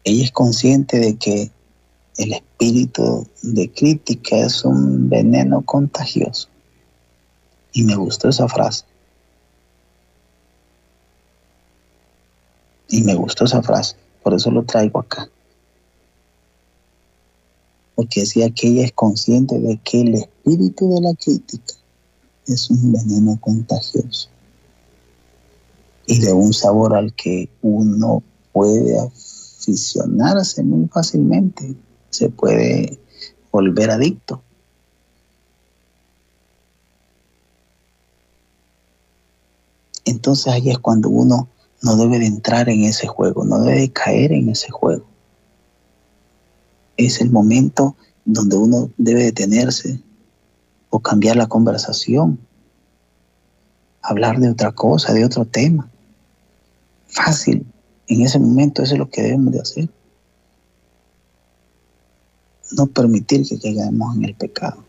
Ella 0.03 0.25
es 0.25 0.31
consciente 0.31 0.99
de 0.99 1.15
que 1.15 1.49
el 2.17 2.33
espíritu 2.33 3.27
de 3.41 3.71
crítica 3.71 4.37
es 4.37 4.65
un 4.65 5.09
veneno 5.09 5.61
contagioso. 5.61 6.49
Y 7.71 7.83
me 7.83 7.95
gustó 7.95 8.29
esa 8.29 8.47
frase. 8.47 8.85
Y 12.89 13.01
me 13.01 13.15
gustó 13.15 13.45
esa 13.45 13.61
frase, 13.63 13.95
por 14.21 14.33
eso 14.33 14.51
lo 14.51 14.63
traigo 14.63 14.99
acá 14.99 15.27
porque 17.95 18.21
decía 18.21 18.49
que 18.49 18.67
ella 18.67 18.85
es 18.85 18.91
consciente 18.91 19.59
de 19.59 19.77
que 19.77 20.01
el 20.01 20.15
espíritu 20.15 20.93
de 20.93 21.01
la 21.01 21.13
crítica 21.15 21.73
es 22.45 22.69
un 22.69 22.91
veneno 22.91 23.39
contagioso 23.39 24.29
y 26.05 26.19
de 26.19 26.33
un 26.33 26.53
sabor 26.53 26.95
al 26.95 27.13
que 27.13 27.49
uno 27.61 28.21
puede 28.51 28.99
aficionarse 28.99 30.61
muy 30.61 30.87
fácilmente, 30.87 31.75
se 32.11 32.29
puede 32.29 32.99
volver 33.51 33.89
adicto. 33.89 34.41
Entonces 40.03 40.53
ahí 40.53 40.69
es 40.69 40.77
cuando 40.77 41.09
uno 41.09 41.47
no 41.81 41.95
debe 41.95 42.19
de 42.19 42.27
entrar 42.27 42.69
en 42.69 42.83
ese 42.83 43.07
juego, 43.07 43.43
no 43.43 43.61
debe 43.61 43.79
de 43.79 43.91
caer 43.91 44.31
en 44.31 44.49
ese 44.49 44.69
juego 44.69 45.14
es 46.97 47.21
el 47.21 47.31
momento 47.31 47.95
donde 48.25 48.57
uno 48.57 48.89
debe 48.97 49.23
detenerse 49.23 49.99
o 50.89 50.99
cambiar 50.99 51.35
la 51.35 51.47
conversación, 51.47 52.39
hablar 54.01 54.39
de 54.39 54.49
otra 54.49 54.71
cosa, 54.71 55.13
de 55.13 55.25
otro 55.25 55.45
tema. 55.45 55.89
Fácil, 57.07 57.65
en 58.07 58.21
ese 58.21 58.39
momento 58.39 58.81
eso 58.81 58.93
es 58.93 58.99
lo 58.99 59.09
que 59.09 59.21
debemos 59.21 59.53
de 59.53 59.61
hacer. 59.61 59.89
No 62.71 62.87
permitir 62.87 63.47
que 63.47 63.59
caigamos 63.59 64.15
en 64.15 64.25
el 64.25 64.35
pecado. 64.35 64.83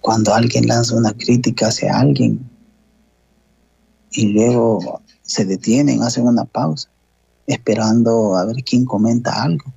Cuando 0.00 0.32
alguien 0.32 0.66
lanza 0.66 0.96
una 0.96 1.12
crítica 1.12 1.66
hacia 1.68 1.98
alguien 1.98 2.48
y 4.12 4.28
luego 4.28 5.02
se 5.22 5.44
detienen, 5.44 6.02
hacen 6.02 6.26
una 6.26 6.44
pausa 6.44 6.88
esperando 7.52 8.36
a 8.36 8.44
ver 8.44 8.62
quién 8.64 8.84
comenta 8.84 9.42
algo. 9.42 9.72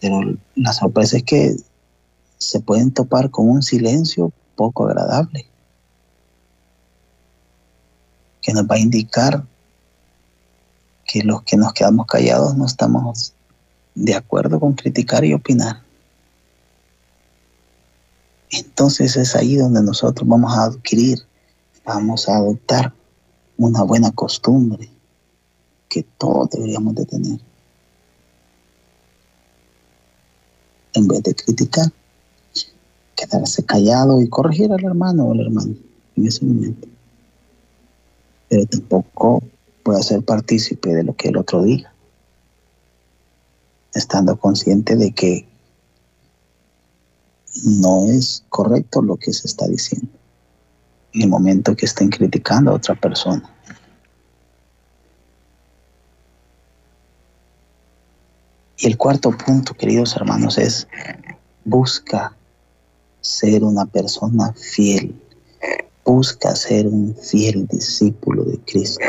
Pero 0.00 0.20
la 0.54 0.72
sorpresa 0.72 1.16
es 1.18 1.24
que 1.24 1.56
se 2.38 2.60
pueden 2.60 2.92
topar 2.92 3.30
con 3.30 3.48
un 3.48 3.62
silencio 3.62 4.32
poco 4.54 4.86
agradable, 4.86 5.46
que 8.40 8.52
nos 8.52 8.64
va 8.64 8.76
a 8.76 8.80
indicar 8.80 9.44
que 11.04 11.22
los 11.22 11.42
que 11.42 11.56
nos 11.56 11.72
quedamos 11.72 12.06
callados 12.06 12.56
no 12.56 12.66
estamos 12.66 13.32
de 13.94 14.14
acuerdo 14.14 14.60
con 14.60 14.74
criticar 14.74 15.24
y 15.24 15.34
opinar. 15.34 15.82
Entonces 18.50 19.16
es 19.16 19.34
ahí 19.34 19.56
donde 19.56 19.82
nosotros 19.82 20.26
vamos 20.28 20.56
a 20.56 20.64
adquirir, 20.64 21.18
vamos 21.84 22.28
a 22.28 22.36
adoptar 22.36 22.94
una 23.58 23.82
buena 23.82 24.12
costumbre 24.12 24.88
que 25.88 26.04
todos 26.16 26.48
deberíamos 26.50 26.94
de 26.94 27.04
tener. 27.04 27.40
En 30.94 31.08
vez 31.08 31.22
de 31.24 31.34
criticar, 31.34 31.92
quedarse 33.16 33.64
callado 33.64 34.22
y 34.22 34.28
corregir 34.28 34.72
al 34.72 34.84
hermano 34.84 35.26
o 35.26 35.32
al 35.32 35.40
hermano 35.40 35.74
en 36.16 36.26
ese 36.26 36.44
momento. 36.44 36.88
Pero 38.48 38.64
tampoco 38.66 39.42
puede 39.82 40.02
ser 40.02 40.24
partícipe 40.24 40.94
de 40.94 41.02
lo 41.02 41.14
que 41.14 41.28
el 41.28 41.36
otro 41.36 41.62
diga, 41.62 41.92
estando 43.92 44.38
consciente 44.38 44.96
de 44.96 45.12
que 45.12 45.48
no 47.64 48.06
es 48.06 48.44
correcto 48.48 49.02
lo 49.02 49.16
que 49.16 49.32
se 49.32 49.48
está 49.48 49.66
diciendo 49.66 50.17
en 51.18 51.24
el 51.24 51.28
momento 51.28 51.74
que 51.74 51.86
estén 51.86 52.10
criticando 52.10 52.70
a 52.70 52.74
otra 52.74 52.94
persona. 52.94 53.42
Y 58.78 58.86
el 58.86 58.96
cuarto 58.96 59.32
punto, 59.32 59.74
queridos 59.74 60.14
hermanos, 60.14 60.56
es 60.56 60.86
busca 61.64 62.36
ser 63.20 63.64
una 63.64 63.84
persona 63.84 64.52
fiel, 64.52 65.20
busca 66.04 66.54
ser 66.54 66.86
un 66.86 67.16
fiel 67.16 67.66
discípulo 67.66 68.44
de 68.44 68.58
Cristo. 68.60 69.04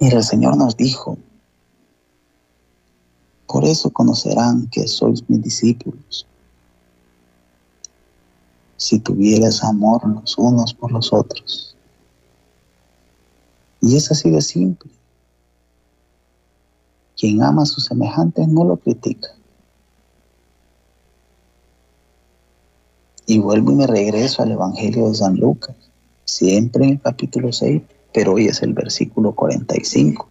Mira, 0.00 0.16
el 0.16 0.24
Señor 0.24 0.56
nos 0.56 0.74
dijo, 0.78 1.18
por 3.46 3.66
eso 3.66 3.90
conocerán 3.90 4.68
que 4.68 4.88
sois 4.88 5.28
mis 5.28 5.42
discípulos. 5.42 6.26
Si 8.80 8.98
tuvieras 8.98 9.62
amor 9.62 10.08
los 10.08 10.38
unos 10.38 10.72
por 10.72 10.90
los 10.90 11.12
otros. 11.12 11.76
Y 13.82 13.94
es 13.94 14.10
así 14.10 14.30
de 14.30 14.40
simple. 14.40 14.90
Quien 17.14 17.42
ama 17.42 17.64
a 17.64 17.66
sus 17.66 17.84
semejantes 17.84 18.48
no 18.48 18.64
lo 18.64 18.78
critica. 18.78 19.28
Y 23.26 23.38
vuelvo 23.38 23.72
y 23.72 23.74
me 23.74 23.86
regreso 23.86 24.42
al 24.42 24.52
Evangelio 24.52 25.08
de 25.08 25.14
San 25.14 25.36
Lucas, 25.36 25.76
siempre 26.24 26.84
en 26.84 26.90
el 26.92 27.00
capítulo 27.02 27.52
6, 27.52 27.82
pero 28.14 28.32
hoy 28.32 28.46
es 28.46 28.62
el 28.62 28.72
versículo 28.72 29.34
45, 29.34 30.26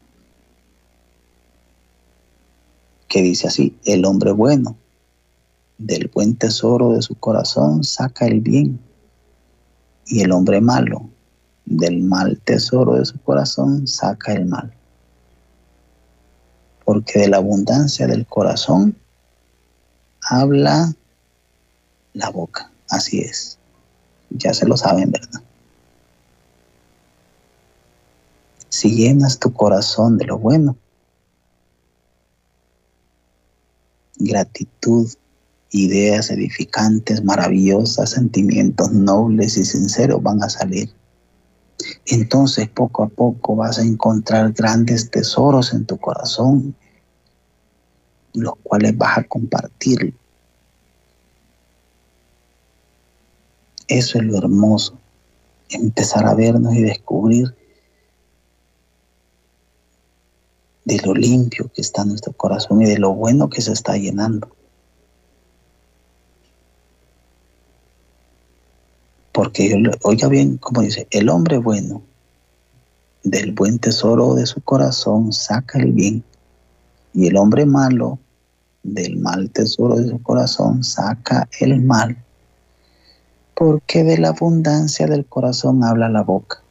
que 3.08 3.22
dice 3.22 3.48
así, 3.48 3.78
el 3.86 4.06
hombre 4.06 4.32
bueno 4.32 4.76
del 5.80 6.12
buen 6.14 6.36
tesoro 6.36 6.92
de 6.92 7.02
su 7.02 7.16
corazón 7.16 7.84
saca 7.84 8.28
el 8.28 8.42
bien, 8.42 8.80
y 10.06 10.22
el 10.22 10.32
hombre 10.32 10.62
malo 10.62 11.10
del 11.66 12.02
mal 12.02 12.40
tesoro 12.42 12.96
de 12.96 13.06
su 13.06 13.20
corazón 13.22 13.88
saca 13.88 14.34
el 14.34 14.46
mal. 14.46 14.74
Porque 16.84 17.20
de 17.20 17.30
la 17.30 17.38
abundancia 17.38 18.08
del 18.08 18.26
corazón 18.26 18.96
habla 20.22 20.94
la 22.14 22.30
boca. 22.30 22.72
Así 22.90 23.20
es. 23.20 23.58
Ya 24.32 24.54
se 24.54 24.68
lo 24.68 24.76
saben, 24.76 25.12
¿verdad? 25.12 25.42
Si 28.70 28.96
llenas 28.96 29.40
tu 29.40 29.54
corazón 29.54 30.18
de 30.18 30.26
lo 30.26 30.40
bueno, 30.40 30.76
gratitud, 34.18 35.08
ideas 35.72 36.32
edificantes, 36.32 37.24
maravillosas, 37.24 38.12
sentimientos 38.12 38.92
nobles 38.92 39.58
y 39.58 39.66
sinceros 39.66 40.22
van 40.22 40.44
a 40.44 40.50
salir. 40.50 40.92
Entonces 42.06 42.68
poco 42.70 43.04
a 43.04 43.10
poco 43.10 43.56
vas 43.56 43.80
a 43.80 43.84
encontrar 43.84 44.52
grandes 44.54 45.10
tesoros 45.10 45.74
en 45.74 45.86
tu 45.86 45.98
corazón, 45.98 46.76
los 48.34 48.54
cuales 48.64 48.98
vas 48.98 49.20
a 49.20 49.24
compartir 49.24 50.14
Eso 53.90 54.20
es 54.20 54.24
lo 54.24 54.38
hermoso, 54.38 55.00
empezar 55.68 56.24
a 56.28 56.36
vernos 56.36 56.76
y 56.76 56.84
descubrir 56.84 57.56
de 60.86 61.00
lo 61.04 61.16
limpio 61.16 61.72
que 61.74 61.82
está 61.82 62.06
nuestro 62.06 62.32
corazón 62.34 62.84
y 62.84 62.86
de 62.86 63.00
lo 63.00 63.16
bueno 63.16 63.50
que 63.50 63.62
se 63.62 63.74
está 63.74 63.98
llenando. 63.98 64.56
Porque, 69.40 69.82
oiga 70.02 70.28
bien, 70.28 70.58
como 70.58 70.82
dice, 70.82 71.08
el 71.12 71.30
hombre 71.30 71.60
bueno 71.60 72.02
del 73.24 73.54
buen 73.54 73.80
tesoro 73.80 74.36
de 74.36 74.46
su 74.46 74.60
corazón 74.60 75.32
saca 75.32 75.80
el 75.80 75.94
bien 75.94 76.26
y 77.14 77.28
el 77.28 77.38
hombre 77.38 77.66
malo 77.66 78.20
del 78.84 79.16
mal 79.16 79.50
tesoro 79.50 79.96
de 79.96 80.10
su 80.10 80.22
corazón 80.22 80.84
saca 80.84 81.48
el 81.62 81.82
mal 81.82 82.18
porque 83.54 84.04
de 84.04 84.18
la 84.18 84.28
abundancia 84.28 85.08
del 85.08 85.26
corazón 85.26 85.86
habla 85.86 86.10
la 86.10 86.24
boca. 86.24 86.62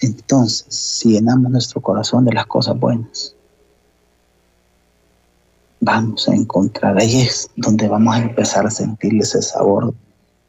Entonces, 0.00 0.64
si 0.70 1.10
llenamos 1.10 1.52
nuestro 1.52 1.82
corazón 1.82 2.24
de 2.24 2.32
las 2.32 2.46
cosas 2.46 2.80
buenas, 2.80 3.33
vamos 5.84 6.28
a 6.28 6.34
encontrar, 6.34 6.98
ahí 6.98 7.22
es 7.22 7.50
donde 7.56 7.88
vamos 7.88 8.14
a 8.14 8.20
empezar 8.20 8.66
a 8.66 8.70
sentir 8.70 9.14
ese 9.20 9.42
sabor 9.42 9.94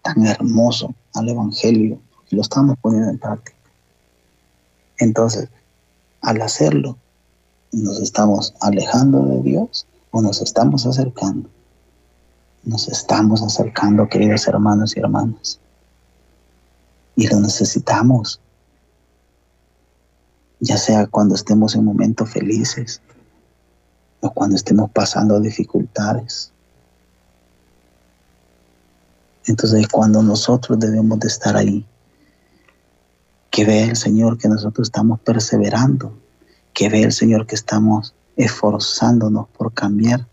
tan 0.02 0.26
hermoso 0.26 0.94
al 1.14 1.30
Evangelio, 1.30 2.00
lo 2.30 2.42
estamos 2.42 2.78
poniendo 2.82 3.10
en 3.10 3.20
práctica. 3.20 3.58
Entonces, 4.98 5.50
al 6.22 6.42
hacerlo, 6.42 6.98
nos 7.72 8.00
estamos 8.00 8.54
alejando 8.62 9.24
de 9.26 9.42
Dios 9.42 9.86
nos 10.22 10.42
estamos 10.42 10.86
acercando. 10.86 11.50
Nos 12.64 12.88
estamos 12.88 13.42
acercando, 13.44 14.08
queridos 14.08 14.48
hermanos 14.48 14.96
y 14.96 15.00
hermanas. 15.00 15.60
Y 17.16 17.28
lo 17.28 17.40
necesitamos. 17.40 18.40
Ya 20.60 20.78
sea 20.78 21.08
cuando 21.08 21.36
estemos 21.36 21.76
en 21.76 21.86
momentos 21.86 22.30
felices 22.30 23.02
o 24.22 24.32
cuando 24.32 24.56
estemos 24.56 24.90
pasando 24.92 25.40
dificultades. 25.40 26.52
Entonces 29.46 29.88
cuando 29.88 30.24
nosotros 30.24 30.80
debemos 30.80 31.20
de 31.20 31.28
estar 31.28 31.56
ahí, 31.56 31.86
que 33.52 33.64
vea 33.64 33.86
el 33.86 33.96
Señor 33.96 34.38
que 34.38 34.50
nosotros 34.50 34.88
estamos 34.88 35.20
perseverando, 35.22 36.14
que 36.74 36.90
vea 36.90 37.06
el 37.06 37.14
Señor 37.14 37.46
que 37.48 37.56
estamos 37.56 38.14
esforzándonos 38.36 39.48
por 39.50 39.74
cambiar. 39.74 40.28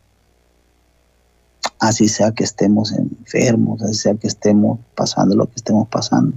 Así 1.79 2.09
sea 2.09 2.33
que 2.33 2.45
estemos 2.45 2.93
enfermos, 2.93 3.83
así 3.83 3.95
sea 3.95 4.15
que 4.15 4.27
estemos 4.27 4.81
pasando 4.95 5.37
lo 5.37 5.47
que 5.47 5.57
estemos 5.57 5.89
pasando. 5.89 6.37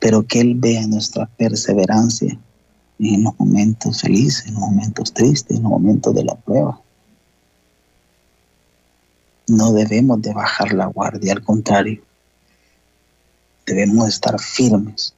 Pero 0.00 0.26
que 0.26 0.40
Él 0.40 0.54
vea 0.56 0.86
nuestra 0.86 1.26
perseverancia 1.36 2.38
en 2.98 3.24
los 3.24 3.38
momentos 3.38 4.00
felices, 4.00 4.46
en 4.46 4.54
los 4.54 4.62
momentos 4.62 5.12
tristes, 5.12 5.56
en 5.56 5.62
los 5.62 5.72
momentos 5.72 6.14
de 6.14 6.24
la 6.24 6.34
prueba. 6.34 6.80
No 9.48 9.72
debemos 9.72 10.22
de 10.22 10.32
bajar 10.32 10.72
la 10.72 10.86
guardia, 10.86 11.32
al 11.32 11.44
contrario, 11.44 12.02
debemos 13.66 14.08
estar 14.08 14.38
firmes 14.40 15.14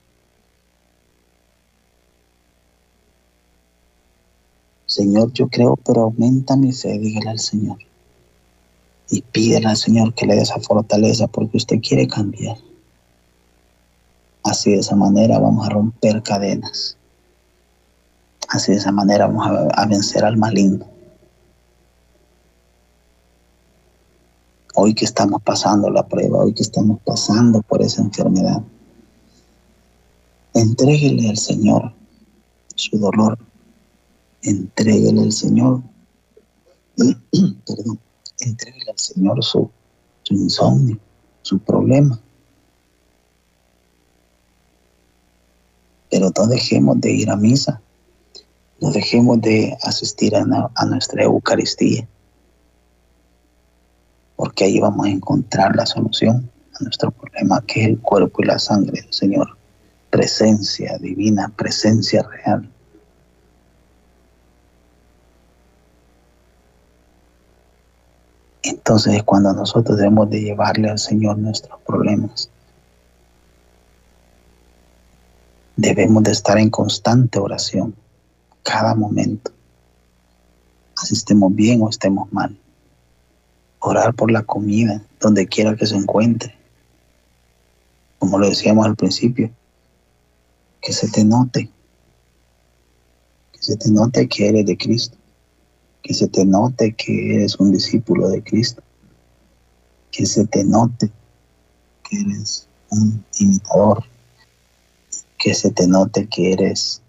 Señor, 4.86 5.32
yo 5.34 5.48
creo, 5.48 5.76
pero 5.76 6.04
aumenta 6.04 6.56
mi 6.56 6.72
fe, 6.72 6.98
dígale 6.98 7.28
al 7.28 7.38
Señor. 7.38 7.76
Y 9.10 9.20
pídele 9.20 9.66
al 9.66 9.76
Señor 9.76 10.14
que 10.14 10.24
le 10.24 10.36
dé 10.36 10.40
esa 10.40 10.58
fortaleza 10.58 11.26
porque 11.26 11.58
usted 11.58 11.80
quiere 11.80 12.08
cambiar. 12.08 12.56
Así 14.42 14.70
de 14.70 14.78
esa 14.78 14.96
manera 14.96 15.38
vamos 15.38 15.66
a 15.66 15.70
romper 15.70 16.22
cadenas. 16.22 16.96
Así 18.48 18.72
de 18.72 18.78
esa 18.78 18.92
manera 18.92 19.26
vamos 19.26 19.70
a, 19.74 19.86
vencer 19.86 20.24
al 20.24 20.36
maligno. 20.36 20.86
Hoy 24.74 24.94
que 24.94 25.04
estamos 25.04 25.42
pasando 25.42 25.90
la 25.90 26.06
prueba, 26.06 26.38
hoy 26.38 26.52
que 26.52 26.62
estamos 26.62 27.00
pasando 27.04 27.62
por 27.62 27.82
esa 27.82 28.02
enfermedad, 28.02 28.62
entréguele 30.54 31.30
al 31.30 31.38
Señor 31.38 31.92
su 32.74 32.98
dolor, 32.98 33.38
entréguele 34.42 35.22
al 35.22 35.32
Señor, 35.32 35.80
perdón, 36.96 37.98
entréguele 38.40 38.90
al 38.90 38.98
Señor 38.98 39.42
su 39.42 39.70
insomnio, 40.28 40.98
su 41.42 41.58
problema. 41.58 42.20
Pero 46.10 46.30
no 46.36 46.46
dejemos 46.46 47.00
de 47.00 47.12
ir 47.12 47.30
a 47.30 47.36
misa, 47.36 47.80
no 48.80 48.90
dejemos 48.90 49.40
de 49.40 49.76
asistir 49.82 50.34
a, 50.36 50.44
nuestra 50.84 51.22
Eucaristía, 51.22 52.06
porque 54.36 54.64
ahí 54.64 54.80
vamos 54.80 55.06
a 55.06 55.10
encontrar 55.10 55.74
la 55.74 55.86
solución 55.86 56.50
a 56.78 56.84
nuestro 56.84 57.10
problema, 57.10 57.62
que 57.66 57.82
es 57.82 57.88
el 57.88 58.00
cuerpo 58.00 58.42
y 58.42 58.46
la 58.46 58.58
sangre 58.58 59.00
del 59.00 59.12
Señor. 59.12 59.56
Presencia 60.10 60.98
divina, 60.98 61.50
presencia 61.56 62.22
real. 62.22 62.70
Entonces 68.62 69.14
es 69.14 69.22
cuando 69.22 69.52
nosotros 69.52 69.96
debemos 69.96 70.28
de 70.28 70.42
llevarle 70.42 70.90
al 70.90 70.98
Señor 70.98 71.38
nuestros 71.38 71.80
problemas. 71.82 72.50
Debemos 75.76 76.22
de 76.22 76.32
estar 76.32 76.58
en 76.58 76.70
constante 76.70 77.38
oración, 77.38 77.94
cada 78.66 78.96
momento. 78.96 79.52
Así 80.96 81.14
estemos 81.14 81.54
bien 81.54 81.80
o 81.82 81.88
estemos 81.88 82.30
mal. 82.32 82.58
Orar 83.78 84.12
por 84.14 84.30
la 84.30 84.42
comida, 84.42 85.02
donde 85.20 85.46
quiera 85.46 85.76
que 85.76 85.86
se 85.86 85.94
encuentre. 85.94 86.52
Como 88.18 88.38
lo 88.38 88.48
decíamos 88.48 88.84
al 88.84 88.96
principio, 88.96 89.50
que 90.82 90.92
se 90.92 91.08
te 91.08 91.24
note, 91.24 91.70
Que 93.52 93.62
se 93.62 93.76
te 93.76 93.88
note 93.90 94.28
que 94.28 94.48
eres 94.48 94.66
de 94.66 94.76
Cristo. 94.76 95.16
Que 96.02 96.12
se 96.12 96.26
te 96.26 96.44
note 96.44 96.92
que 96.92 97.36
eres 97.36 97.56
un 97.56 97.70
discípulo 97.70 98.28
de 98.28 98.42
Cristo. 98.42 98.82
Que 100.10 100.26
se 100.26 100.44
te 100.46 100.64
note 100.64 101.10
que 102.02 102.20
eres 102.20 102.66
un 102.90 103.24
imitador. 103.38 104.04
Que 105.38 105.54
se 105.54 105.70
te 105.70 105.86
note 105.86 106.26
que 106.28 106.52
eres 106.52 107.02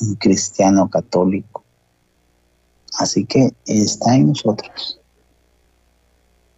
un 0.00 0.14
cristiano 0.16 0.88
católico. 0.88 1.64
Así 2.98 3.24
que 3.24 3.52
está 3.66 4.14
en 4.14 4.28
nosotros. 4.28 5.00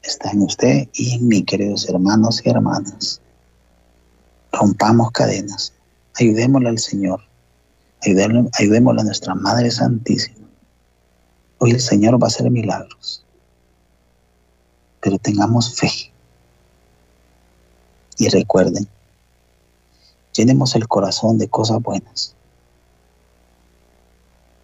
Está 0.02 0.30
en 0.30 0.42
usted 0.42 0.88
y 0.94 1.14
en 1.14 1.28
mí, 1.28 1.44
queridos 1.44 1.88
hermanos 1.88 2.40
y 2.44 2.48
hermanas. 2.48 3.20
Rompamos 4.52 5.10
cadenas. 5.12 5.72
Ayudémosle 6.18 6.68
al 6.68 6.78
Señor. 6.78 7.20
Ayudémosle, 8.02 9.02
a 9.02 9.04
nuestra 9.04 9.34
Madre 9.34 9.70
Santísima. 9.70 10.48
Hoy 11.58 11.72
el 11.72 11.80
Señor 11.80 12.20
va 12.20 12.26
a 12.26 12.28
hacer 12.28 12.50
milagros. 12.50 13.24
Pero 15.00 15.18
tengamos 15.18 15.74
fe. 15.74 15.90
Y 18.18 18.28
recuerden, 18.28 18.86
llenemos 20.34 20.74
el 20.74 20.86
corazón 20.88 21.38
de 21.38 21.48
cosas 21.48 21.80
buenas 21.82 22.34